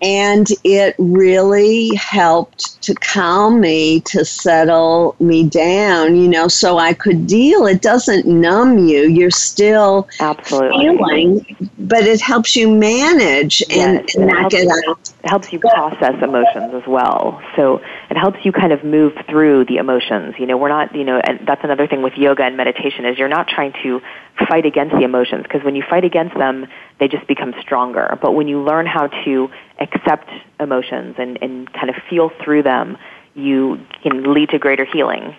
[0.00, 6.94] And it really helped to calm me to settle me down you know so i
[6.94, 7.66] could deal.
[7.66, 9.08] It doesn't numb you.
[9.08, 10.96] You're still absolutely.
[10.96, 15.10] feeling but it helps you manage and, and not get out.
[15.24, 17.42] it helps you process emotions as well.
[17.56, 21.04] So it helps you kind of move through the emotions you know we're not you
[21.04, 24.00] know and that's another thing with yoga and meditation is you're not trying to
[24.48, 26.66] fight against the emotions because when you fight against them
[27.00, 30.28] they just become stronger but when you learn how to accept
[30.60, 32.98] emotions and, and kind of feel through them,
[33.34, 35.36] you can lead to greater healing.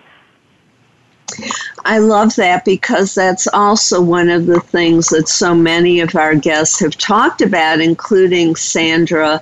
[1.84, 6.34] I love that because that's also one of the things that so many of our
[6.34, 9.40] guests have talked about, including Sandra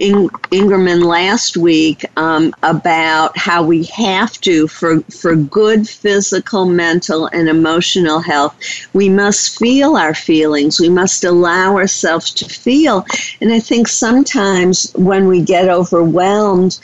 [0.00, 7.26] in- Ingerman last week um, about how we have to, for, for good physical, mental,
[7.26, 8.56] and emotional health,
[8.94, 10.80] we must feel our feelings.
[10.80, 13.06] We must allow ourselves to feel.
[13.40, 16.80] And I think sometimes when we get overwhelmed,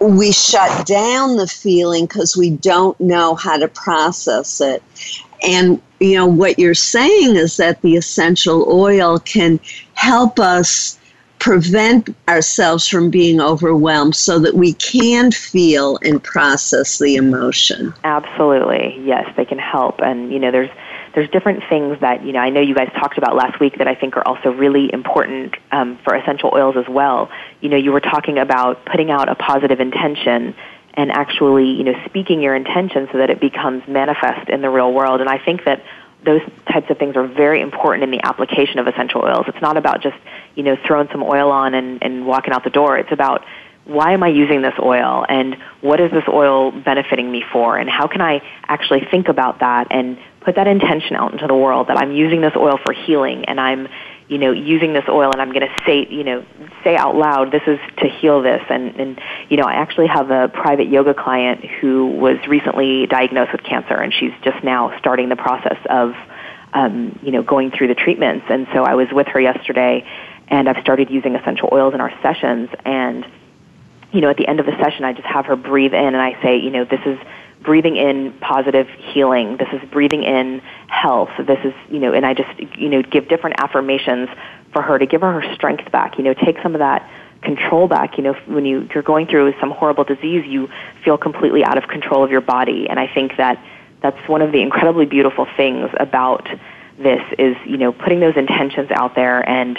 [0.00, 4.82] we shut down the feeling because we don't know how to process it.
[5.42, 9.58] And you know what you're saying is that the essential oil can
[9.94, 10.98] help us
[11.38, 17.94] prevent ourselves from being overwhelmed so that we can feel and process the emotion.
[18.04, 19.00] Absolutely.
[19.04, 20.70] Yes, they can help and you know there's
[21.14, 23.88] there's different things that you know I know you guys talked about last week that
[23.88, 27.30] I think are also really important um, for essential oils as well.
[27.60, 30.54] You know, you were talking about putting out a positive intention
[30.94, 34.92] and actually, you know, speaking your intention so that it becomes manifest in the real
[34.92, 35.20] world.
[35.20, 35.82] And I think that
[36.24, 39.44] those types of things are very important in the application of essential oils.
[39.46, 40.16] It's not about just,
[40.54, 42.98] you know, throwing some oil on and, and walking out the door.
[42.98, 43.44] It's about
[43.84, 47.88] why am I using this oil and what is this oil benefiting me for and
[47.88, 51.88] how can I actually think about that and put that intention out into the world
[51.88, 53.88] that I'm using this oil for healing and I'm
[54.28, 56.44] you know, using this oil and I'm going to say, you know,
[56.84, 58.62] say out loud, this is to heal this.
[58.68, 63.52] And, and, you know, I actually have a private yoga client who was recently diagnosed
[63.52, 66.14] with cancer and she's just now starting the process of,
[66.74, 68.46] um, you know, going through the treatments.
[68.50, 70.06] And so I was with her yesterday
[70.48, 73.26] and I've started using essential oils in our sessions and,
[74.12, 76.16] you know, at the end of the session, I just have her breathe in and
[76.16, 77.18] I say, you know, this is
[77.62, 79.56] breathing in positive healing.
[79.56, 80.62] This is breathing in
[81.02, 81.30] health.
[81.38, 84.28] This is, you know, and I just, you know, give different affirmations
[84.72, 86.18] for her to give her her strength back.
[86.18, 87.08] You know, take some of that
[87.42, 88.18] control back.
[88.18, 90.68] You know, when you, you're going through some horrible disease, you
[91.04, 92.88] feel completely out of control of your body.
[92.88, 93.62] And I think that
[94.02, 96.48] that's one of the incredibly beautiful things about
[96.98, 99.78] this is, you know, putting those intentions out there and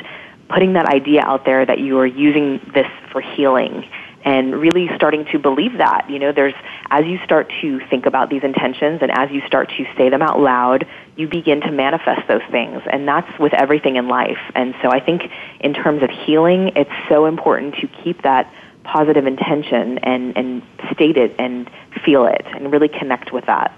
[0.49, 3.87] putting that idea out there that you are using this for healing
[4.25, 6.09] and really starting to believe that.
[6.09, 6.53] You know, there's,
[6.89, 10.21] as you start to think about these intentions and as you start to say them
[10.21, 10.87] out loud,
[11.19, 12.81] you begin to manifest those things.
[12.89, 14.39] And that's with everything in life.
[14.55, 15.23] And so I think
[15.59, 18.49] in terms of healing, it's so important to keep that
[18.85, 20.63] positive intention and, and
[20.93, 21.69] state it and
[22.05, 23.77] feel it and really connect with that.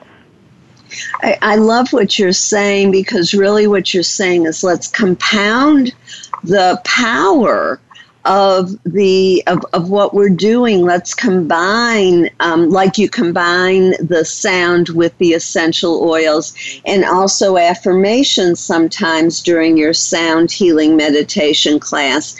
[1.24, 5.96] I, I love what you're saying because really what you're saying is let's compound
[6.44, 7.80] the power
[8.26, 14.90] of the of, of what we're doing let's combine um, like you combine the sound
[14.90, 16.54] with the essential oils
[16.86, 22.36] and also affirmations sometimes during your sound healing meditation class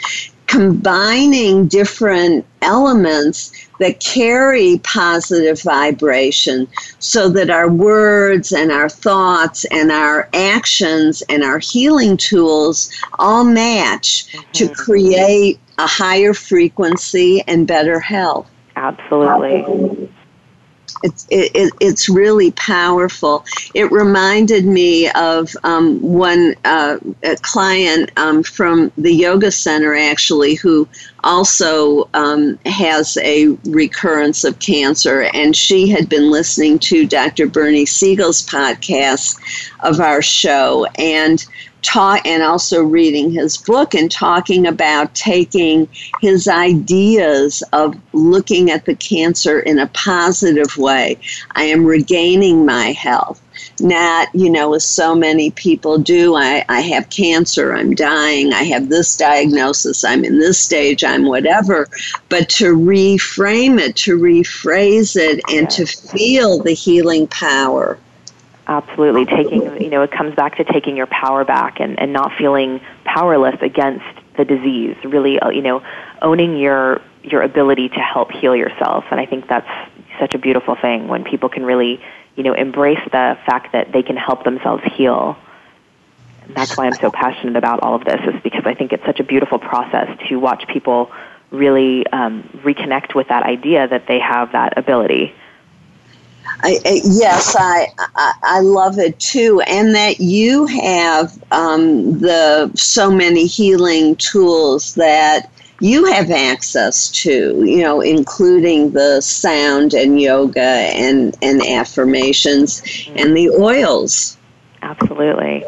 [0.52, 6.68] combining different elements that carry positive vibration
[6.98, 13.44] so that our words and our thoughts and our actions and our healing tools all
[13.44, 14.50] match mm-hmm.
[14.52, 18.48] to create a higher frequency and better health.
[18.76, 20.08] Absolutely.
[21.02, 23.44] It's, it, it's really powerful.
[23.74, 26.98] It reminded me of um, one uh,
[27.40, 30.86] client um, from the yoga center, actually, who
[31.24, 35.28] also um, has a recurrence of cancer.
[35.34, 37.46] And she had been listening to Dr.
[37.46, 39.40] Bernie Siegel's podcast
[39.80, 40.86] of our show.
[40.98, 41.44] And
[41.82, 45.88] taught and also reading his book and talking about taking
[46.20, 51.18] his ideas of looking at the cancer in a positive way.
[51.52, 53.40] I am regaining my health.
[53.80, 58.62] Not, you know, as so many people do, I, I have cancer, I'm dying, I
[58.64, 61.88] have this diagnosis, I'm in this stage, I'm whatever.
[62.28, 67.98] But to reframe it, to rephrase it, and to feel the healing power
[68.66, 69.24] Absolutely.
[69.26, 72.80] Taking, you know, it comes back to taking your power back and, and not feeling
[73.04, 74.04] powerless against
[74.36, 74.96] the disease.
[75.04, 75.82] Really, uh, you know,
[76.20, 79.04] owning your, your ability to help heal yourself.
[79.10, 79.68] And I think that's
[80.20, 82.00] such a beautiful thing when people can really,
[82.36, 85.36] you know, embrace the fact that they can help themselves heal.
[86.44, 89.04] And that's why I'm so passionate about all of this is because I think it's
[89.04, 91.10] such a beautiful process to watch people
[91.50, 95.34] really um, reconnect with that idea that they have that ability.
[96.62, 103.10] I, yes, I, I, I love it too, and that you have um, the so
[103.10, 105.50] many healing tools that
[105.80, 107.64] you have access to.
[107.64, 113.18] You know, including the sound and yoga and and affirmations mm-hmm.
[113.18, 114.36] and the oils.
[114.82, 115.64] Absolutely,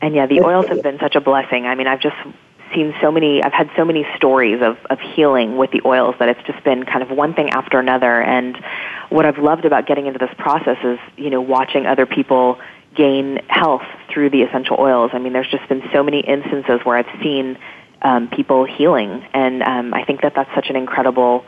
[0.00, 1.66] and yeah, the oils have been such a blessing.
[1.66, 2.16] I mean, I've just
[2.74, 6.28] seen so many I've had so many stories of, of healing with the oils that
[6.28, 8.56] it's just been kind of one thing after another and
[9.10, 12.58] what I've loved about getting into this process is, you know, watching other people
[12.94, 15.10] gain health through the essential oils.
[15.12, 17.58] I mean, there's just been so many instances where I've seen
[18.02, 21.44] um, people healing, and um, I think that that's such an incredible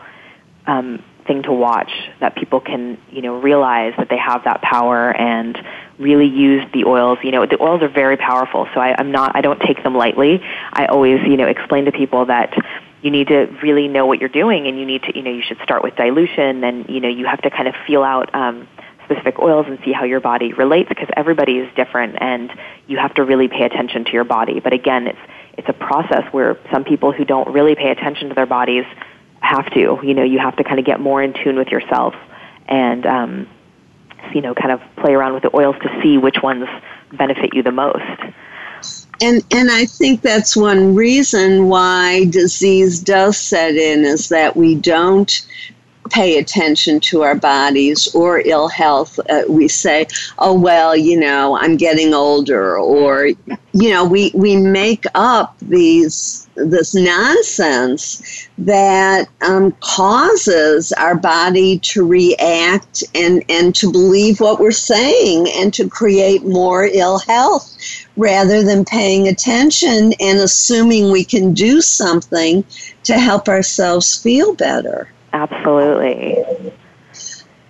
[0.66, 1.90] um, thing to watch.
[2.20, 5.56] That people can, you know, realize that they have that power and
[6.02, 7.18] really use the oils.
[7.22, 9.94] You know, the oils are very powerful, so I, I'm not, I don't take them
[9.94, 10.42] lightly.
[10.72, 12.52] I always, you know, explain to people that
[13.02, 15.42] you need to really know what you're doing and you need to you know you
[15.42, 18.68] should start with dilution and you know you have to kind of feel out um,
[19.04, 22.52] specific oils and see how your body relates because everybody is different and
[22.86, 25.18] you have to really pay attention to your body but again it's
[25.58, 28.84] it's a process where some people who don't really pay attention to their bodies
[29.40, 32.14] have to you know you have to kind of get more in tune with yourself
[32.68, 33.48] and um,
[34.34, 36.66] you know kind of play around with the oils to see which ones
[37.12, 38.02] benefit you the most.
[39.20, 44.74] And and I think that's one reason why disease does set in is that we
[44.74, 45.46] don't
[46.10, 49.18] pay attention to our bodies or ill health.
[49.28, 50.06] Uh, we say,
[50.38, 53.28] "Oh well, you know, I'm getting older," or
[53.72, 62.06] you know, we we make up these this nonsense that um, causes our body to
[62.06, 67.76] react and, and to believe what we're saying and to create more ill health
[68.16, 72.64] rather than paying attention and assuming we can do something
[73.04, 75.08] to help ourselves feel better.
[75.32, 76.72] Absolutely.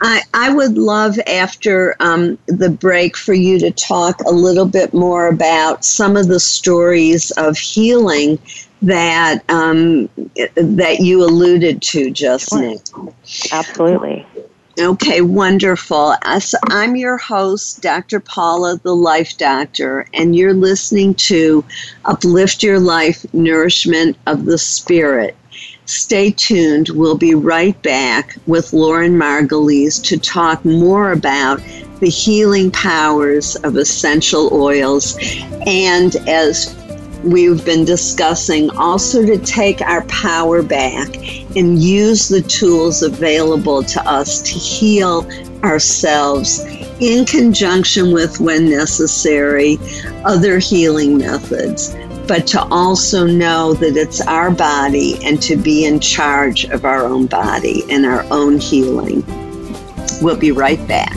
[0.05, 4.93] I, I would love after um, the break for you to talk a little bit
[4.93, 8.41] more about some of the stories of healing
[8.83, 10.09] that um,
[10.57, 12.63] that you alluded to just sure.
[12.63, 13.15] now.
[13.53, 14.27] Absolutely.
[14.81, 16.17] Okay, wonderful.
[16.41, 18.19] So I'm your host, Dr.
[18.19, 21.65] Paula, the Life Doctor, and you're listening to
[22.07, 25.37] Uplift Your Life Nourishment of the Spirit.
[25.93, 26.89] Stay tuned.
[26.89, 31.61] We'll be right back with Lauren Margulies to talk more about
[32.01, 35.19] the healing powers of essential oils
[35.67, 36.75] and as
[37.23, 41.15] we've been discussing also to take our power back
[41.57, 45.29] and use the tools available to us to heal
[45.63, 46.65] ourselves
[47.01, 49.79] in conjunction with, when necessary,
[50.25, 51.95] other healing methods.
[52.33, 57.05] But to also know that it's our body and to be in charge of our
[57.05, 59.23] own body and our own healing.
[60.23, 61.13] We'll be right back.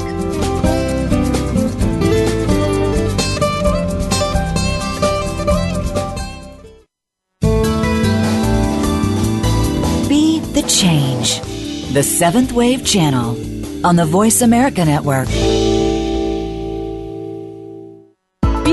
[10.09, 11.39] Be the change.
[11.93, 13.37] The Seventh Wave Channel
[13.85, 15.29] on the Voice America Network.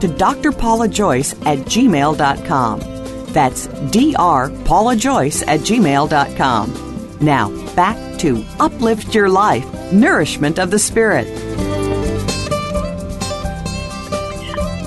[0.00, 2.80] to drpaulajoyce at gmail.com.
[3.32, 7.18] That's drpaulajoyce at gmail.com.
[7.20, 11.26] Now, back to Uplift Your Life Nourishment of the Spirit.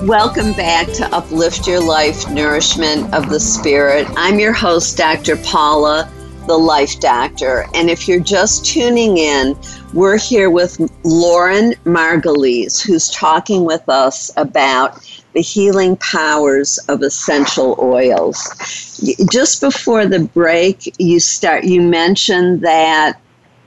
[0.02, 4.08] Welcome back to Uplift Your Life Nourishment of the Spirit.
[4.16, 5.36] I'm your host, Dr.
[5.36, 6.10] Paula,
[6.48, 7.66] the Life Doctor.
[7.72, 9.56] And if you're just tuning in,
[9.92, 14.98] we're here with Lauren Margulies, who's talking with us about
[15.34, 18.38] the healing powers of essential oils.
[19.30, 21.64] Just before the break, you start.
[21.64, 23.20] You mentioned that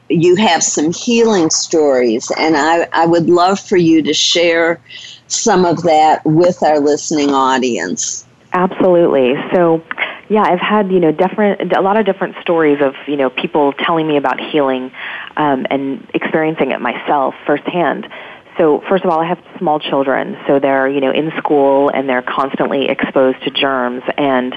[0.09, 4.79] you have some healing stories, and I, I would love for you to share
[5.27, 8.25] some of that with our listening audience.
[8.53, 9.33] Absolutely.
[9.53, 9.83] So,
[10.35, 13.71] yeah, I've had you know different a lot of different stories of you know people
[13.71, 14.91] telling me about healing
[15.37, 18.05] um, and experiencing it myself firsthand.
[18.57, 22.09] So first of all, I have small children, so they're you know in school and
[22.09, 24.53] they're constantly exposed to germs and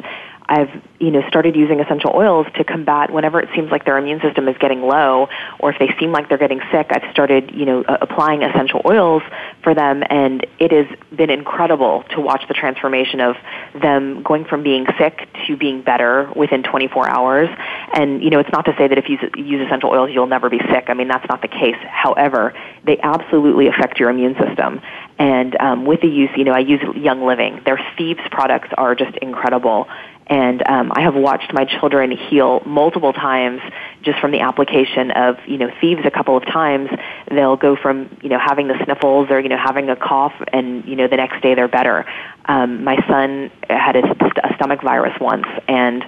[0.48, 4.20] I've you know started using essential oils to combat whenever it seems like their immune
[4.20, 5.28] system is getting low
[5.60, 9.22] or if they seem like they're getting sick I've started you know applying essential oils
[9.62, 13.36] for them and it has been incredible to watch the transformation of
[13.80, 17.48] them going from being sick to being better within 24 hours.
[17.92, 20.48] And you know it's not to say that if you use essential oils you'll never
[20.48, 20.84] be sick.
[20.88, 21.76] I mean that's not the case.
[21.86, 24.80] However they absolutely affect your immune system.
[25.18, 27.60] And um, with the use you know I use Young Living.
[27.66, 29.86] Their Thieves products are just incredible
[30.28, 33.60] and um, I have watched my children heal multiple times
[34.02, 36.90] just from the application of you know thieves a couple of times.
[37.30, 40.84] They'll go from you know having the sniffles or you know having a cough, and
[40.84, 42.04] you know the next day they're better.
[42.44, 46.04] Um, my son had a, st- a stomach virus once, and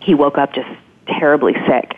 [0.00, 0.68] he woke up just
[1.06, 1.96] terribly sick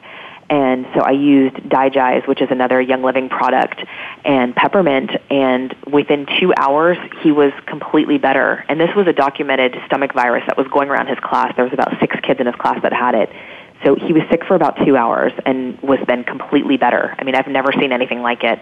[0.51, 3.83] and so I used Digize, which is another Young Living product,
[4.25, 8.65] and peppermint, and within two hours, he was completely better.
[8.69, 11.55] And this was a documented stomach virus that was going around his class.
[11.57, 13.31] There was about six kids in his class that had it.
[13.85, 17.15] So he was sick for about two hours and was then completely better.
[17.19, 18.61] I mean, I've never seen anything like it.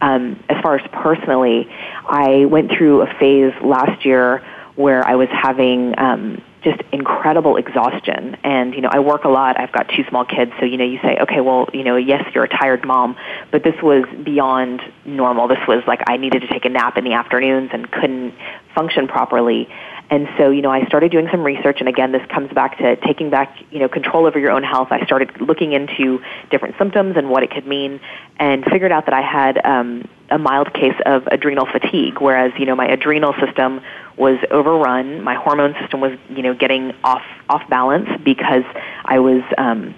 [0.00, 1.68] Um, as far as personally,
[2.06, 4.44] I went through a phase last year
[4.76, 8.36] where I was having um, just incredible exhaustion.
[8.42, 9.58] And, you know, I work a lot.
[9.58, 10.52] I've got two small kids.
[10.58, 13.16] So, you know, you say, okay, well, you know, yes, you're a tired mom,
[13.50, 15.48] but this was beyond normal.
[15.48, 18.34] This was like I needed to take a nap in the afternoons and couldn't
[18.74, 19.68] function properly.
[20.10, 22.96] And so, you know, I started doing some research, and again, this comes back to
[22.96, 24.88] taking back, you know, control over your own health.
[24.90, 28.00] I started looking into different symptoms and what it could mean,
[28.38, 32.64] and figured out that I had um, a mild case of adrenal fatigue, whereas, you
[32.64, 33.82] know, my adrenal system
[34.16, 35.22] was overrun.
[35.22, 38.64] My hormone system was, you know, getting off off balance because
[39.04, 39.94] I was um,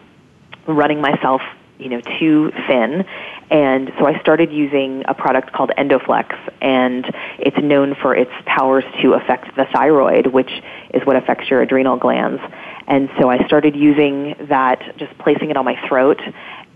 [0.67, 1.41] running myself
[1.81, 3.05] you know too thin
[3.51, 7.05] and so I started using a product called Endoflex and
[7.39, 10.51] it's known for its powers to affect the thyroid which
[10.95, 12.41] is what affects your adrenal glands
[12.87, 16.21] and so I started using that just placing it on my throat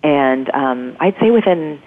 [0.02, 1.80] and um, I'd say within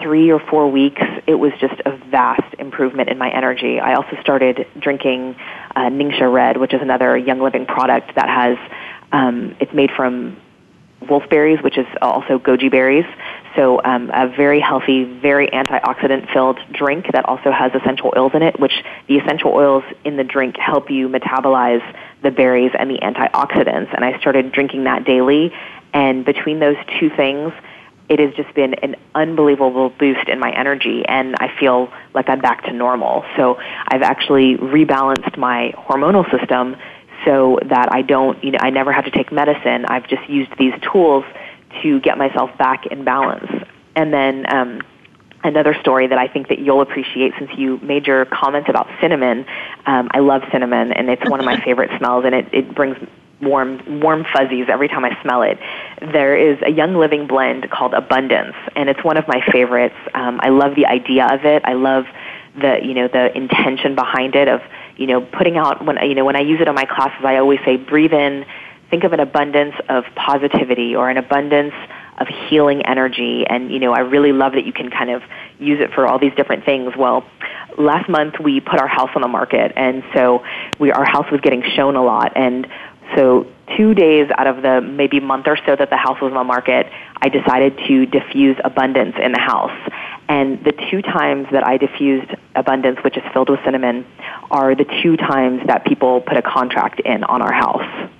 [0.00, 3.80] three or four weeks, it was just a vast improvement in my energy.
[3.80, 5.36] I also started drinking
[5.74, 8.58] uh, Ningxia Red, which is another Young Living product that has,
[9.12, 10.36] um, it's made from
[11.02, 13.06] wolfberries, which is also goji berries.
[13.56, 18.58] So um, a very healthy, very antioxidant-filled drink that also has essential oils in it,
[18.60, 21.82] which the essential oils in the drink help you metabolize
[22.22, 23.94] the berries and the antioxidants.
[23.94, 25.52] And I started drinking that daily.
[25.92, 27.52] And between those two things,
[28.08, 32.40] it has just been an unbelievable boost in my energy and I feel like I'm
[32.40, 33.24] back to normal.
[33.36, 36.76] So I've actually rebalanced my hormonal system
[37.24, 39.84] so that I don't, you know, I never have to take medicine.
[39.86, 41.24] I've just used these tools
[41.82, 43.50] to get myself back in balance.
[43.94, 44.82] And then um,
[45.44, 49.46] another story that I think that you'll appreciate since you made your comments about cinnamon.
[49.86, 52.96] Um, I love cinnamon, and it's one of my favorite smells, and it, it brings
[53.40, 55.58] warm warm fuzzies every time I smell it.
[56.00, 59.94] There is a Young Living blend called Abundance, and it's one of my favorites.
[60.14, 61.62] Um, I love the idea of it.
[61.64, 62.06] I love
[62.60, 64.60] the you know the intention behind it of
[64.96, 67.24] you know putting out when you know when I use it on my classes.
[67.24, 68.44] I always say breathe in,
[68.90, 71.74] think of an abundance of positivity or an abundance
[72.18, 75.22] of healing energy and you know I really love that you can kind of
[75.58, 76.94] use it for all these different things.
[76.96, 77.24] Well,
[77.76, 80.44] last month we put our house on the market and so
[80.78, 82.66] we our house was getting shown a lot and
[83.14, 86.38] so two days out of the maybe month or so that the house was on
[86.38, 86.86] the market,
[87.20, 89.76] I decided to diffuse abundance in the house.
[90.28, 94.06] And the two times that I diffused abundance, which is filled with cinnamon,
[94.50, 98.10] are the two times that people put a contract in on our house.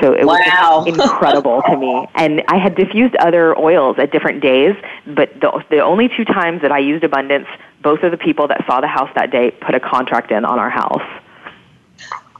[0.00, 0.84] So it wow.
[0.84, 2.06] was incredible to me.
[2.14, 4.74] And I had diffused other oils at different days,
[5.06, 7.46] but the, the only two times that I used abundance,
[7.82, 10.58] both of the people that saw the house that day put a contract in on
[10.58, 11.02] our house.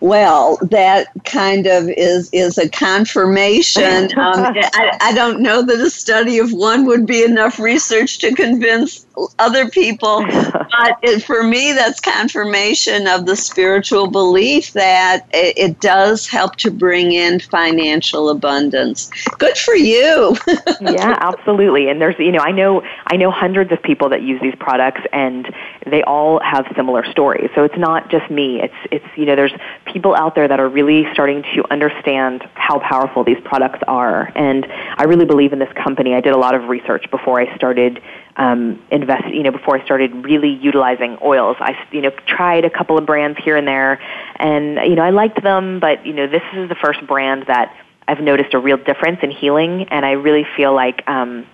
[0.01, 4.11] Well, that kind of is is a confirmation.
[4.17, 8.35] Um, I, I don't know that a study of one would be enough research to
[8.35, 9.06] convince
[9.39, 15.81] other people, but it, for me, that's confirmation of the spiritual belief that it, it
[15.81, 19.11] does help to bring in financial abundance.
[19.39, 20.37] Good for you.
[20.81, 21.89] yeah, absolutely.
[21.89, 25.01] And there's, you know, I know I know hundreds of people that use these products,
[25.13, 25.53] and
[25.87, 27.51] they all have similar stories.
[27.55, 28.61] So it's not just me.
[28.61, 29.53] It's it's you know, there's
[29.87, 34.33] people out there that are really starting to understand how powerful these products are.
[34.35, 36.15] And I really believe in this company.
[36.15, 38.03] I did a lot of research before I started
[38.37, 41.57] um, invest, you know, before I started really utilizing oils.
[41.59, 44.01] I, you know, tried a couple of brands here and there,
[44.37, 47.75] and you know, I liked them, but you know, this is the first brand that
[48.07, 51.47] I've noticed a real difference in healing, and I really feel like um,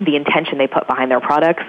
[0.00, 1.62] the intention they put behind their products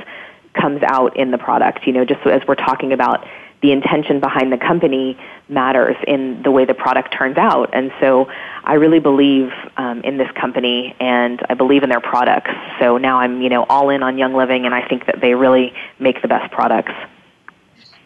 [0.54, 1.86] comes out in the product.
[1.86, 3.28] You know, just as we're talking about
[3.62, 5.18] the intention behind the company
[5.50, 7.70] matters in the way the product turns out.
[7.74, 8.30] And so
[8.64, 12.52] I really believe um, in this company and I believe in their products.
[12.80, 15.36] So now I'm, you know, all in on Young Living and I think that they
[15.36, 16.94] really make the best products.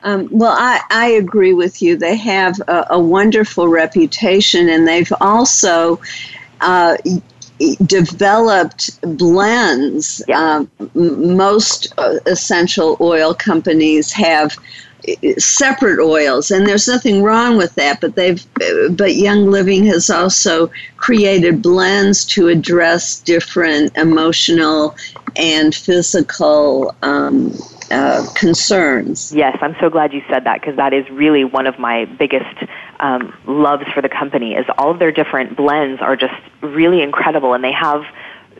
[0.03, 1.95] Um, well, I, I agree with you.
[1.95, 6.01] They have a, a wonderful reputation and they've also
[6.61, 6.97] uh,
[7.85, 10.23] developed blends.
[10.27, 10.39] Yeah.
[10.39, 14.57] Um, most uh, essential oil companies have
[15.37, 18.45] separate oils and there's nothing wrong with that but they've
[18.95, 24.95] but young living has also created blends to address different emotional
[25.35, 27.51] and physical um,
[27.89, 29.33] uh, concerns.
[29.33, 32.63] Yes i'm so glad you said that because that is really one of my biggest
[32.99, 37.53] um, loves for the company is all of their different blends are just really incredible
[37.53, 38.03] and they have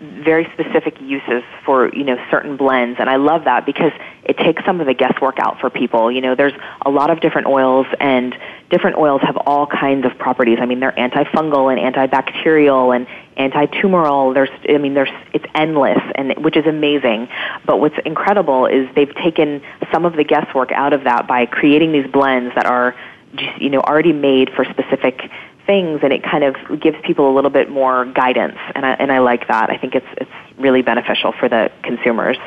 [0.02, 3.92] very specific uses for you know certain blends and I love that because
[4.24, 6.12] it takes some of the guesswork out for people.
[6.12, 6.54] You know, there's
[6.86, 8.38] a lot of different oils and
[8.70, 10.60] different oils have all kinds of properties.
[10.62, 14.34] I mean, they're antifungal and antibacterial and anti-tumoral.
[14.34, 17.30] There's I mean, there's it's endless and which is amazing.
[17.66, 21.92] But what's incredible is they've taken some of the guesswork out of that by creating
[21.92, 22.96] these blends that are
[23.36, 25.30] just, you know already made for specific
[25.66, 29.12] things and it kind of gives people a little bit more guidance and I, and
[29.12, 29.70] I like that.
[29.70, 32.38] I think it's it's really beneficial for the consumers.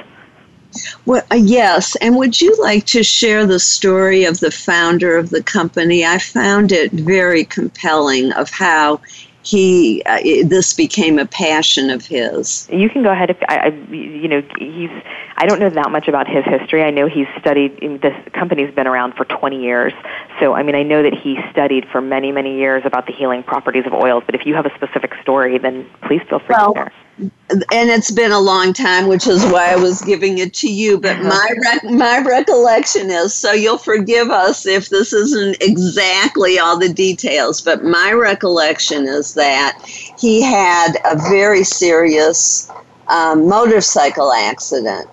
[1.06, 1.96] Well, uh, yes.
[1.96, 6.04] And would you like to share the story of the founder of the company?
[6.04, 9.00] I found it very compelling of how
[9.44, 12.68] he uh, this became a passion of his.
[12.72, 13.30] You can go ahead.
[13.30, 14.90] If I, I, you know, he's.
[15.36, 16.82] I don't know that much about his history.
[16.82, 17.78] I know he's studied.
[18.00, 19.92] This company's been around for 20 years,
[20.40, 23.42] so I mean, I know that he studied for many, many years about the healing
[23.42, 24.22] properties of oils.
[24.26, 27.90] But if you have a specific story, then please feel free well, to share and
[27.90, 30.98] it's been a long time, which is why I was giving it to you.
[30.98, 31.28] But uh-huh.
[31.28, 36.92] my rec- my recollection is so you'll forgive us if this isn't exactly all the
[36.92, 37.60] details.
[37.60, 39.78] But my recollection is that
[40.18, 42.70] he had a very serious
[43.08, 45.08] um, motorcycle accident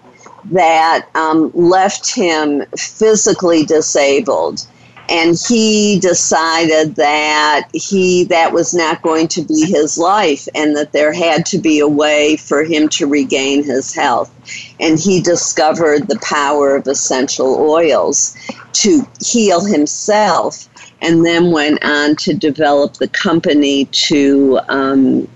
[0.46, 4.66] that um, left him physically disabled
[5.10, 10.92] and he decided that he that was not going to be his life and that
[10.92, 14.32] there had to be a way for him to regain his health
[14.80, 18.36] and he discovered the power of essential oils
[18.74, 20.68] to heal himself
[21.02, 25.28] and then went on to develop the company to um,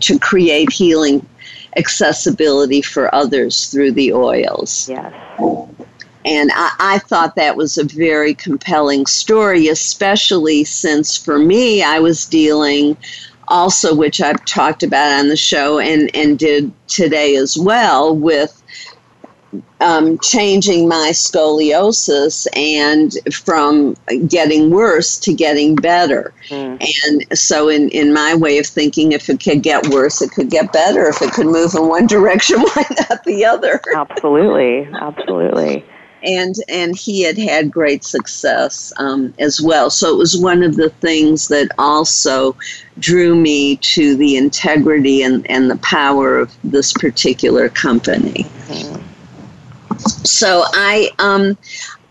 [0.00, 1.26] to create healing
[1.76, 4.88] accessibility for others through the oils.
[4.88, 5.12] Yes.
[6.24, 11.98] And I, I, thought that was a very compelling story, especially since for me, I
[11.98, 12.96] was dealing
[13.48, 18.56] also, which I've talked about on the show and, and did today as well, with
[19.80, 23.96] um, changing my scoliosis and from
[24.28, 26.32] getting worse to getting better.
[26.48, 26.86] Mm.
[27.04, 30.50] And so, in, in my way of thinking, if it could get worse, it could
[30.50, 31.08] get better.
[31.08, 33.80] If it could move in one direction, why not the other?
[33.96, 34.86] Absolutely.
[35.00, 35.84] Absolutely
[36.22, 39.90] and and he had had great success um, as well.
[39.90, 42.56] So it was one of the things that also
[42.98, 48.44] drew me to the integrity and, and the power of this particular company.
[48.68, 49.06] Mm-hmm.
[50.24, 51.56] So I, um,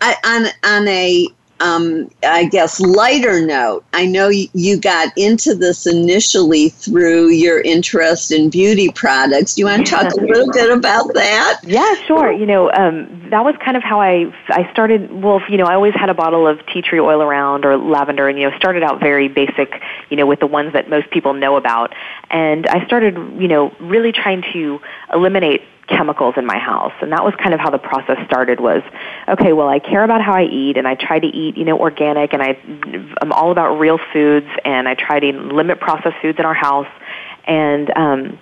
[0.01, 1.27] I on on a
[1.59, 8.31] um, I guess, lighter note, I know you got into this initially through your interest
[8.31, 9.55] in beauty products.
[9.55, 11.59] Do you want to talk a little bit about that?
[11.63, 12.31] Yeah, sure.
[12.31, 15.11] You know, um, that was kind of how I I started.
[15.11, 18.29] Well, you know, I always had a bottle of tea tree oil around or lavender,
[18.29, 21.33] and you know, started out very basic, you know, with the ones that most people
[21.33, 21.93] know about,
[22.29, 24.79] and I started, you know, really trying to
[25.13, 26.93] eliminate chemicals in my house.
[27.01, 28.81] And that was kind of how the process started was,
[29.27, 31.77] okay, well, I care about how I eat and I try to eat, you know,
[31.77, 32.57] organic and I,
[33.21, 36.87] I'm all about real foods and I try to limit processed foods in our house.
[37.45, 38.39] And, um,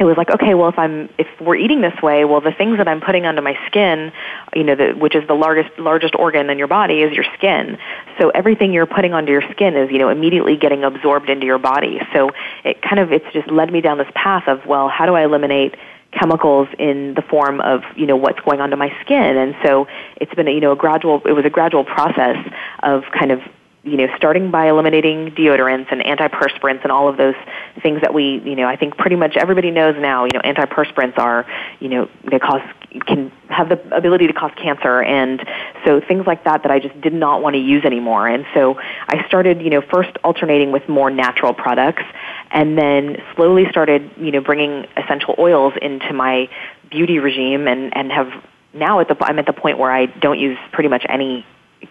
[0.00, 2.78] it was like, okay, well, if I'm if we're eating this way, well, the things
[2.78, 4.12] that I'm putting under my skin,
[4.54, 7.76] you know, the, which is the largest largest organ in your body, is your skin.
[8.18, 11.58] So everything you're putting onto your skin is, you know, immediately getting absorbed into your
[11.58, 12.00] body.
[12.14, 12.30] So
[12.64, 15.24] it kind of it's just led me down this path of, well, how do I
[15.24, 15.74] eliminate
[16.12, 19.36] chemicals in the form of you know what's going on to my skin.
[19.36, 19.86] And so
[20.16, 22.36] it's been a, you know a gradual it was a gradual process
[22.82, 23.40] of kind of
[23.82, 27.34] you know starting by eliminating deodorants and antiperspirants and all of those
[27.82, 31.18] things that we you know I think pretty much everybody knows now you know antiperspirants
[31.18, 31.46] are
[31.80, 32.60] you know they cause
[33.06, 35.42] can have the ability to cause cancer and
[35.84, 38.26] so things like that that I just did not want to use anymore.
[38.26, 42.02] And so I started you know first alternating with more natural products
[42.50, 46.48] and then slowly started you know bringing essential oils into my
[46.90, 48.30] beauty regime and and have
[48.74, 51.46] now at the I'm at the point where I don't use pretty much any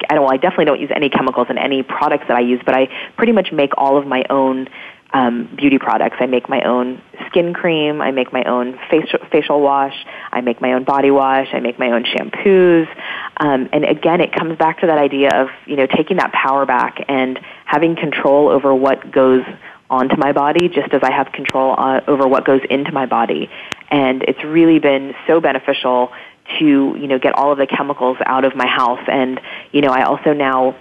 [0.10, 2.88] well, I definitely don't use any chemicals in any products that I use but I
[3.18, 4.68] pretty much make all of my own
[5.12, 6.18] um, beauty products.
[6.20, 8.02] I make my own skin cream.
[8.02, 9.96] I make my own facial facial wash.
[10.32, 11.48] I make my own body wash.
[11.54, 12.88] I make my own shampoos.
[13.38, 16.66] Um, and again, it comes back to that idea of you know taking that power
[16.66, 19.44] back and having control over what goes
[19.90, 23.50] onto my body, just as I have control uh, over what goes into my body.
[23.90, 26.12] And it's really been so beneficial
[26.60, 29.06] to you know get all of the chemicals out of my house.
[29.08, 29.39] And
[29.72, 30.76] you know, I also now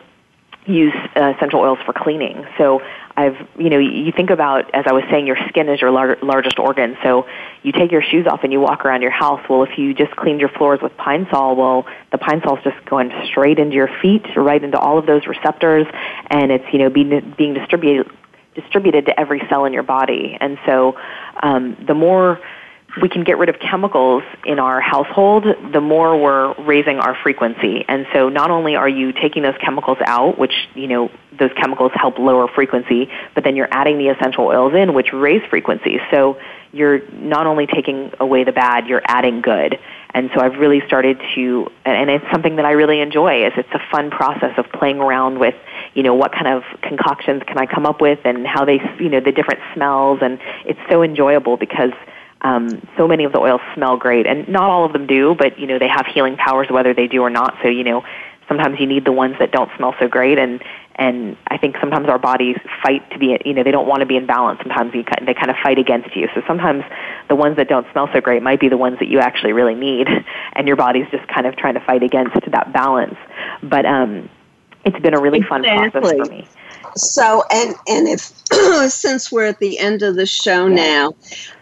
[0.68, 2.46] use uh, essential oils for cleaning.
[2.58, 2.82] So
[3.16, 6.18] I've, you know, you think about, as I was saying, your skin is your lar-
[6.22, 6.96] largest organ.
[7.02, 7.26] So
[7.62, 9.40] you take your shoes off and you walk around your house.
[9.48, 12.64] Well, if you just cleaned your floors with pine sol, well, the pine sol is
[12.64, 15.86] just going straight into your feet, right into all of those receptors,
[16.30, 18.10] and it's, you know, being, being distributed
[18.54, 20.36] distributed to every cell in your body.
[20.40, 20.98] And so
[21.40, 22.40] um, the more
[23.02, 27.84] we can get rid of chemicals in our household, the more we're raising our frequency.
[27.86, 31.92] And so not only are you taking those chemicals out, which, you know, those chemicals
[31.94, 36.00] help lower frequency, but then you're adding the essential oils in, which raise frequency.
[36.10, 36.40] So
[36.72, 39.78] you're not only taking away the bad, you're adding good.
[40.14, 43.72] And so I've really started to, and it's something that I really enjoy, is it's
[43.72, 45.54] a fun process of playing around with,
[45.94, 49.10] you know, what kind of concoctions can I come up with and how they, you
[49.10, 50.20] know, the different smells.
[50.22, 51.92] And it's so enjoyable because
[52.42, 55.58] um, so many of the oils smell great, and not all of them do, but
[55.58, 57.56] you know they have healing powers whether they do or not.
[57.62, 58.04] So you know
[58.48, 60.62] sometimes you need the ones that don't smell so great, and
[60.98, 64.06] and I think sometimes our bodies fight to be, you know, they don't want to
[64.06, 64.58] be in balance.
[64.58, 66.28] Sometimes you, they kind of fight against you.
[66.34, 66.82] So sometimes
[67.28, 69.76] the ones that don't smell so great might be the ones that you actually really
[69.76, 70.08] need,
[70.54, 73.16] and your body's just kind of trying to fight against that balance.
[73.62, 74.28] But um,
[74.84, 75.68] it's been a really exactly.
[75.68, 76.48] fun process for me.
[76.96, 78.32] So, and and if
[78.90, 81.14] since we're at the end of the show now,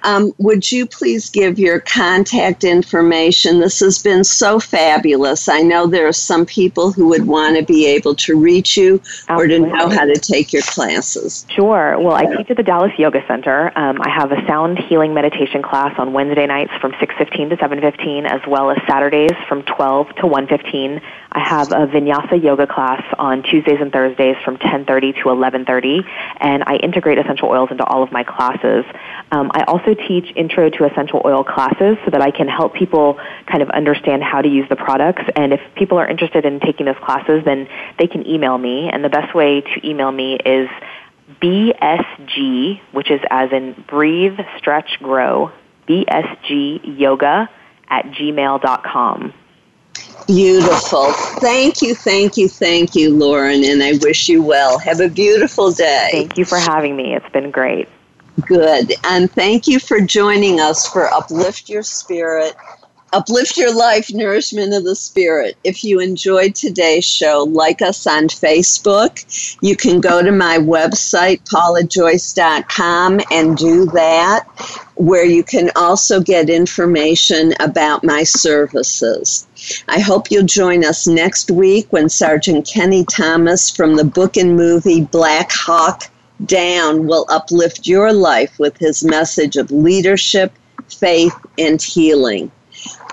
[0.03, 3.59] um, would you please give your contact information?
[3.59, 5.49] This has been so fabulous.
[5.49, 9.01] I know there are some people who would want to be able to reach you
[9.29, 9.35] Absolutely.
[9.37, 11.45] or to know how to take your classes.
[11.51, 11.99] Sure.
[11.99, 13.73] Well, I teach at the Dallas Yoga Center.
[13.77, 18.27] Um, I have a sound healing meditation class on Wednesday nights from 6:15 to 7:15,
[18.27, 21.01] as well as Saturdays from 12 to 1:15.
[21.37, 26.03] I have a Vinyasa yoga class on Tuesdays and Thursdays from 10:30 to 11:30,
[26.41, 28.87] and I integrate essential oils into all of my classes.
[29.31, 33.19] Um, I also teach intro to essential oil classes so that I can help people
[33.45, 35.25] kind of understand how to use the products.
[35.37, 37.69] And if people are interested in taking those classes, then
[37.99, 38.89] they can email me.
[38.91, 40.71] And the best way to email me is
[41.43, 45.51] BSG, which is as in breathe, stretch, grow,
[45.87, 47.51] BSG yoga
[47.91, 49.35] at gmail.com.
[50.27, 51.13] Beautiful.
[51.41, 54.79] Thank you, thank you, thank you, Lauren, and I wish you well.
[54.79, 56.09] Have a beautiful day.
[56.13, 57.15] Thank you for having me.
[57.15, 57.89] It's been great.
[58.47, 58.93] Good.
[59.05, 62.55] And thank you for joining us for Uplift Your Spirit,
[63.17, 65.57] Uplift Your Life, Nourishment of the Spirit.
[65.65, 69.57] If you enjoyed today's show, like us on Facebook.
[69.63, 74.47] You can go to my website, paulajoyce.com, and do that,
[74.97, 79.47] where you can also get information about my services.
[79.89, 84.59] I hope you'll join us next week when Sergeant Kenny Thomas from the book and
[84.59, 86.03] movie Black Hawk
[86.45, 90.53] Down will uplift your life with his message of leadership,
[90.91, 92.53] faith, and healing.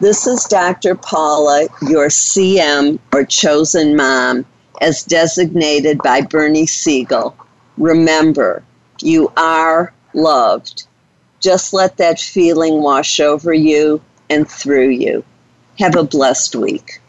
[0.02, 0.96] This is Dr.
[0.96, 4.46] Paula, your CM or chosen mom,
[4.82, 7.36] as designated by Bernie Siegel.
[7.78, 8.64] Remember,
[9.02, 10.88] you are loved.
[11.40, 15.24] Just let that feeling wash over you and through you.
[15.80, 17.00] Have a blessed week.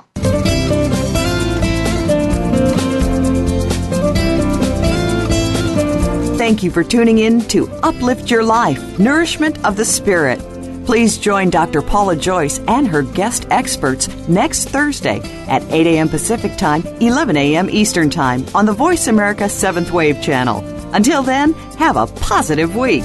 [6.37, 10.54] Thank you for tuning in to Uplift Your Life Nourishment of the Spirit.
[10.85, 11.81] Please join Dr.
[11.81, 16.09] Paula Joyce and her guest experts next Thursday at 8 a.m.
[16.09, 17.71] Pacific Time, 11 a.m.
[17.71, 20.59] Eastern Time on the Voice America 7th Wave channel.
[20.93, 23.05] Until then, have a positive week.